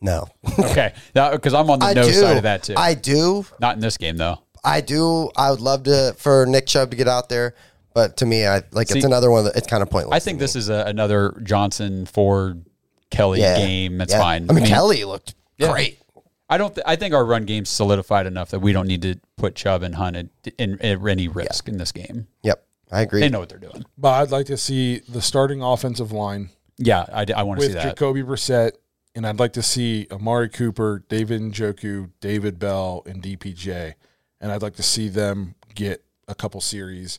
[0.00, 0.26] No,
[0.58, 0.92] Okay.
[1.14, 2.12] Because I'm on the I no do.
[2.12, 2.74] side of that too.
[2.76, 3.44] I do.
[3.60, 4.38] Not in this game though.
[4.64, 5.30] I do.
[5.36, 7.54] I would love to for Nick Chubb to get out there,
[7.94, 10.14] but to me, I like See, it's another one that it's kind of pointless.
[10.16, 12.64] I think this is a, another Johnson Ford
[13.10, 13.56] Kelly Yeah.
[13.56, 13.98] game.
[13.98, 14.18] That's Yeah.
[14.20, 14.46] fine.
[14.50, 15.70] I mean, Kelly looked Yeah.
[15.72, 16.00] great.
[16.48, 16.74] I don't.
[16.74, 19.82] Th- I think our run game's solidified enough that we don't need to put Chubb
[19.82, 22.26] and Hunt in, in, in any risk in this game.
[22.44, 23.20] Yep, I agree.
[23.20, 23.84] They know what they're doing.
[23.98, 27.72] But I'd like to see the starting offensive line Yeah, I, I want to see
[27.74, 27.96] with that.
[27.96, 28.72] Jacoby Brissett,
[29.16, 33.94] and I'd like to see Amari Cooper, David Njoku, David Bell, and DPJ,
[34.40, 37.18] and I'd like to see them get a couple series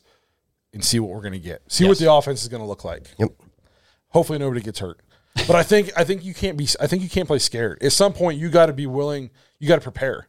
[0.72, 1.60] and see what we're going to get.
[1.70, 3.08] See what the offense is going to look like.
[3.18, 3.32] Yep.
[4.10, 5.00] Hopefully nobody gets hurt.
[5.46, 7.82] But I think I think you can't be I think you can't play scared.
[7.82, 10.28] At some point you got to be willing, you got to prepare.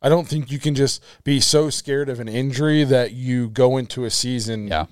[0.00, 3.76] I don't think you can just be so scared of an injury that you go
[3.76, 4.86] into a season Yeah.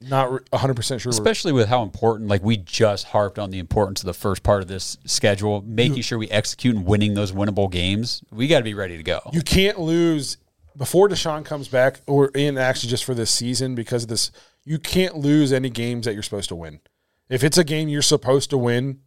[0.00, 1.10] Not re- 100% sure.
[1.10, 4.62] Especially with how important, like we just harped on the importance of the first part
[4.62, 8.22] of this schedule, making sure we execute and winning those winnable games.
[8.30, 9.20] We got to be ready to go.
[9.32, 10.38] you can't lose
[10.76, 14.30] before Deshaun comes back, or in actually just for this season because of this.
[14.64, 16.80] You can't lose any games that you're supposed to win.
[17.28, 19.00] If it's a game you're supposed to win,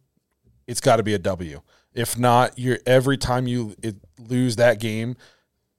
[0.66, 1.62] it's got to be a W.
[1.94, 5.16] If not, you're every time you it, lose that game,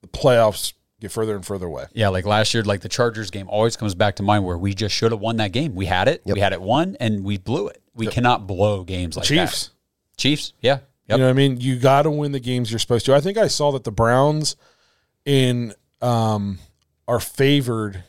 [0.02, 0.74] the playoffs
[1.06, 1.86] get further and further away.
[1.94, 4.74] Yeah, like last year, like the Chargers game always comes back to mind where we
[4.74, 5.76] just should have won that game.
[5.76, 7.82] We had it, we had it won, and we blew it.
[7.94, 9.68] We cannot blow games like Chiefs.
[9.68, 10.18] that.
[10.18, 10.82] Chiefs, yeah, yep.
[11.10, 11.60] You know what I mean?
[11.62, 13.16] You got to win the games you're supposed to.
[13.16, 14.56] I think I saw that the Browns
[15.26, 16.60] in um,
[17.08, 18.04] are favored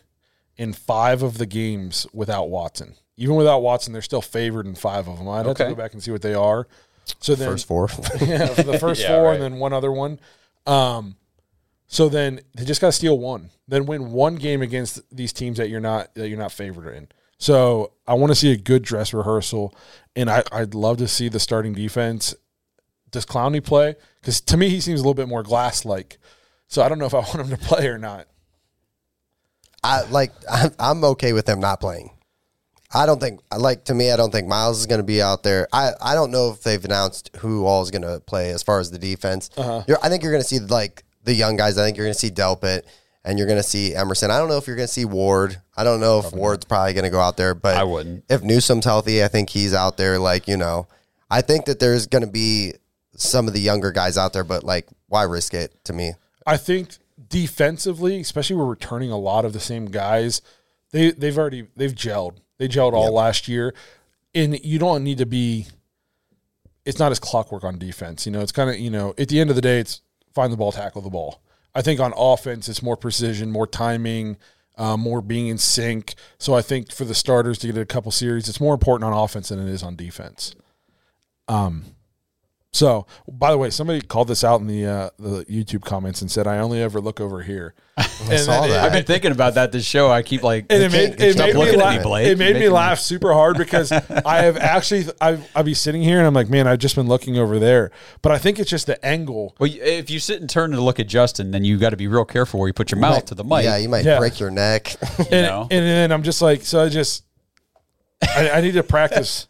[0.56, 2.94] in five of the games without Watson.
[3.16, 5.28] Even without Watson, they're still favored in five of them.
[5.28, 6.66] I'd have to go back and see what they are.
[7.20, 7.88] So then, First four.
[8.20, 9.34] yeah, the first Yeah, four, right.
[9.34, 10.18] and then one other one.
[10.66, 11.16] Um,
[11.88, 15.58] so then they just got to steal one, then win one game against these teams
[15.58, 17.08] that you're not that you're not favored in.
[17.38, 19.74] So I want to see a good dress rehearsal,
[20.14, 22.34] and I, I'd love to see the starting defense.
[23.10, 23.94] Does Clowney play?
[24.20, 26.18] Because to me, he seems a little bit more glass like.
[26.68, 28.26] So I don't know if I want him to play or not.
[29.84, 30.32] I like.
[30.50, 32.10] I'm, I'm okay with them not playing.
[32.92, 33.40] I don't think.
[33.56, 35.68] Like to me, I don't think Myles is going to be out there.
[35.72, 38.80] I, I don't know if they've announced who all is going to play as far
[38.80, 39.50] as the defense.
[39.56, 39.84] Uh-huh.
[39.86, 41.76] You're, I think you're going to see like the young guys.
[41.76, 42.82] I think you're going to see Delpit
[43.26, 44.30] and you're going to see Emerson.
[44.30, 45.60] I don't know if you're going to see Ward.
[45.76, 48.24] I don't know if Ward's probably going to go out there, but I wouldn't.
[48.30, 50.18] If Newsome's healthy, I think he's out there.
[50.18, 50.86] Like you know,
[51.28, 52.74] I think that there's going to be
[53.16, 55.74] some of the younger guys out there, but like why risk it?
[55.84, 56.12] To me,
[56.46, 56.96] I think
[57.28, 60.40] defensively, especially we're returning a lot of the same guys.
[60.92, 62.36] They they've already they've gelled.
[62.58, 63.74] They gelled all last year,
[64.34, 65.66] and you don't need to be.
[66.84, 68.24] It's not as clockwork on defense.
[68.24, 70.00] You know, it's kind of you know at the end of the day, it's
[70.36, 71.40] find the ball, tackle the ball.
[71.74, 74.36] I think on offense, it's more precision, more timing,
[74.76, 76.14] uh, more being in sync.
[76.38, 79.24] So I think for the starters to get a couple series, it's more important on
[79.24, 80.54] offense than it is on defense.
[81.48, 81.95] Um,
[82.76, 86.30] so, by the way, somebody called this out in the uh, the YouTube comments and
[86.30, 88.06] said, "I only ever look over here." and
[88.40, 88.84] saw then it- that.
[88.84, 90.10] I've been thinking about that this show.
[90.10, 91.96] I keep like, and it made, it made me looking at laugh.
[91.98, 92.26] me, Blake.
[92.26, 93.90] It made me Making me- laugh super hard because
[94.26, 97.08] I have actually I've I be sitting here and I'm like, man, I've just been
[97.08, 99.56] looking over there, but I think it's just the angle.
[99.58, 102.06] well, if you sit and turn to look at Justin, then you got to be
[102.06, 103.64] real careful where you put your mouth to the mic.
[103.64, 104.18] yeah, you might Yeah.
[104.18, 104.94] break your neck.
[105.18, 105.62] And, know?
[105.62, 107.24] and then I'm just like, so I just
[108.22, 109.46] I, I need to practice.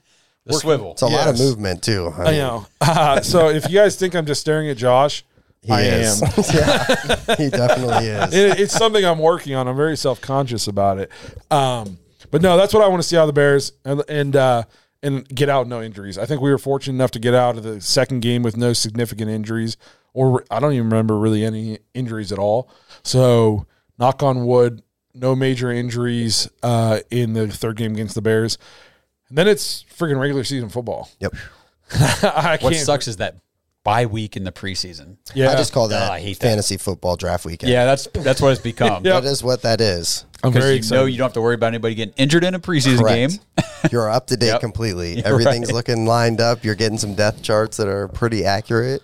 [0.46, 0.92] The swivel.
[0.92, 2.12] It's a lot of movement too.
[2.16, 2.66] I I know.
[2.80, 5.24] Uh, so if you guys think I'm just staring at Josh,
[5.62, 6.22] He I is.
[6.22, 6.28] am.
[6.54, 8.32] yeah, he definitely is.
[8.34, 9.66] it, it's something I'm working on.
[9.68, 11.10] I'm very self conscious about it.
[11.50, 11.98] Um,
[12.30, 14.62] but no, that's what I want to see out of the Bears and and uh,
[15.02, 16.16] and get out no injuries.
[16.18, 18.72] I think we were fortunate enough to get out of the second game with no
[18.72, 19.76] significant injuries,
[20.14, 22.70] or I don't even remember really any injuries at all.
[23.02, 23.66] So
[23.98, 24.82] knock on wood,
[25.14, 28.58] no major injuries uh, in the third game against the Bears.
[29.28, 31.10] And then it's freaking regular season football.
[31.20, 31.34] Yep.
[31.94, 32.84] I What can't.
[32.84, 33.36] sucks is that
[33.84, 35.16] bye week in the preseason.
[35.34, 36.46] Yeah, I just call that Oh, I hate that.
[36.48, 37.70] fantasy football draft weekend.
[37.72, 39.04] Yeah, that's that's what it's become.
[39.04, 39.12] Yeah.
[39.20, 40.24] That is what that is.
[40.42, 41.00] I'm Because very you excited.
[41.00, 43.38] know you don't have to worry about anybody getting injured in a preseason Correct.
[43.56, 43.64] game.
[43.92, 44.60] You're up to date Yep.
[44.60, 45.14] completely.
[45.16, 45.74] You're Everything's right.
[45.74, 46.64] looking lined up.
[46.64, 49.02] You're getting some death charts that are pretty accurate.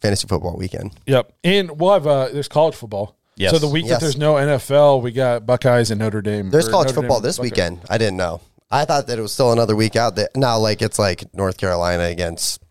[0.00, 0.92] Fantasy football weekend.
[1.06, 3.16] Yep, and we'll have uh, there's college football.
[3.36, 3.52] Yes.
[3.52, 6.48] So the week that there's no NFL, we got Buckeyes and Notre Dame.
[6.50, 7.50] There's or college Notre football Dame this Buckeyes.
[7.52, 7.80] weekend.
[7.88, 8.40] I didn't know.
[8.70, 10.16] I thought that it was still another week out.
[10.16, 12.62] That now, like it's like North Carolina against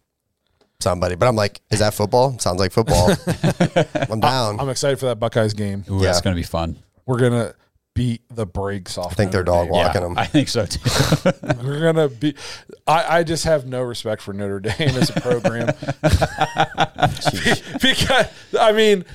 [0.81, 2.37] somebody, but I'm like, is that football?
[2.39, 3.11] Sounds like football.
[4.09, 4.59] I'm down.
[4.59, 5.85] I'm excited for that Buckeyes game.
[5.89, 6.03] Ooh, Yeah.
[6.07, 6.75] that's going to be fun.
[7.05, 7.53] We're gonna
[7.93, 9.11] beat the brakes off.
[9.13, 10.17] I think they're dog walking Yeah, them.
[10.17, 10.79] I think so too.
[11.63, 12.35] We're gonna be.
[12.87, 15.67] I, I just have no respect for Notre Dame as a program
[17.81, 18.27] because
[18.59, 19.05] I mean.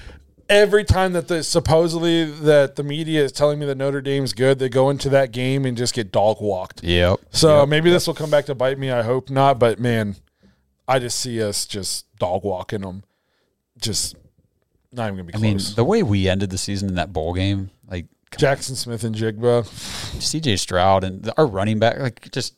[0.50, 4.58] Every time that the supposedly that the media is telling me that Notre Dame's good,
[4.58, 6.82] they go into that game and just get dog walked.
[6.82, 7.20] yep.
[7.30, 8.90] So maybe this will come back to bite me.
[8.90, 9.58] I hope not.
[9.58, 10.16] But man,
[10.88, 13.04] I just see us just dog walking them.
[13.80, 14.16] Just
[14.92, 15.42] not even gonna be Close.
[15.42, 19.64] I mean, the way we ended the season in that bowl game, like Jaxon Smith-Njigba.
[20.18, 22.54] CJ Stroud and our running back, like just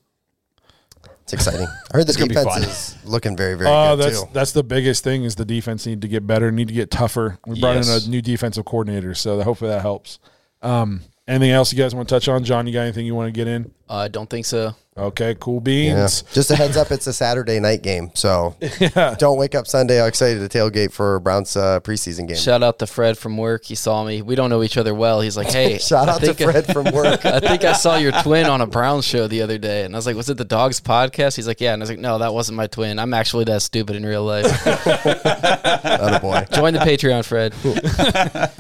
[1.22, 1.66] It's exciting.
[1.92, 4.28] I heard the It's defense is looking very, very Oh, good that's too.
[4.32, 7.38] that's the biggest thing is the defense need to get better, need to get tougher.
[7.46, 8.04] We brought Yes.
[8.04, 10.18] in a new defensive coordinator, so hopefully that helps.
[10.62, 12.66] Um, anything else you guys want to touch on, John?
[12.66, 13.70] You got anything you want to get in?
[13.88, 14.74] I don't think so.
[14.95, 15.95] Okay, cool Yeah.
[15.95, 16.22] beans.
[16.34, 18.55] Just a heads up, it's a Saturday night game, so
[19.18, 22.36] don't wake up Sunday all excited to tailgate for Browns uh, preseason game.
[22.36, 23.64] Shout out to Fred from work.
[23.64, 24.20] He saw me.
[24.20, 25.22] We don't know each other well.
[25.22, 27.24] He's like, "Hey, Shout I out to think I- Fred from work.
[27.24, 29.99] I think I saw your twin on a Browns show the other day, and I
[29.99, 32.18] was like, "Was it the Dawgs podcast?" He's like, "Yeah," and I was like, "No,
[32.18, 32.99] that wasn't my twin.
[32.99, 36.45] I'm actually that stupid in real life." boy.
[36.53, 37.55] Join the Patreon, Fred.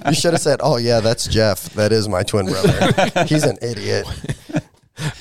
[0.08, 1.64] You should have said, "Oh yeah, that's Jeff.
[1.74, 3.24] That is my twin brother.
[3.26, 4.06] He's an idiot."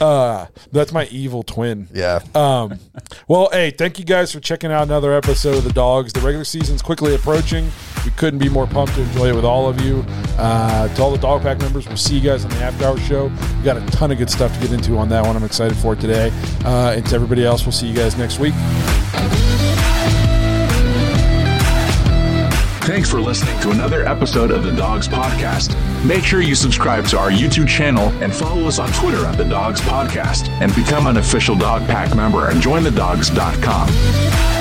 [0.02, 1.88] Uh, that's my evil twin.
[1.94, 2.20] Yeah.
[2.34, 2.80] Um,
[3.28, 6.12] well, hey, thank you guys for checking out another episode of the Dawgs.
[6.12, 7.70] The regular season's quickly approaching.
[8.04, 10.04] We couldn't be more pumped to enjoy it with all of you.
[10.40, 12.98] Uh, to all the Dawg Pack members, we'll see you guys on the after hour
[12.98, 13.28] show.
[13.28, 15.36] We got a ton of good stuff to get into on that one.
[15.36, 16.32] I'm excited for it today.
[16.66, 18.56] Uh, and to everybody else, we'll see you guys next week.
[22.92, 25.78] Thanks for listening to another episode of the Dawgs Podcast.
[26.06, 29.46] Make sure you subscribe to our YouTube channel and follow us on Twitter at the
[29.46, 34.61] Dawgs Podcast and become an official Dawg Pack member at jointhedawgs.com.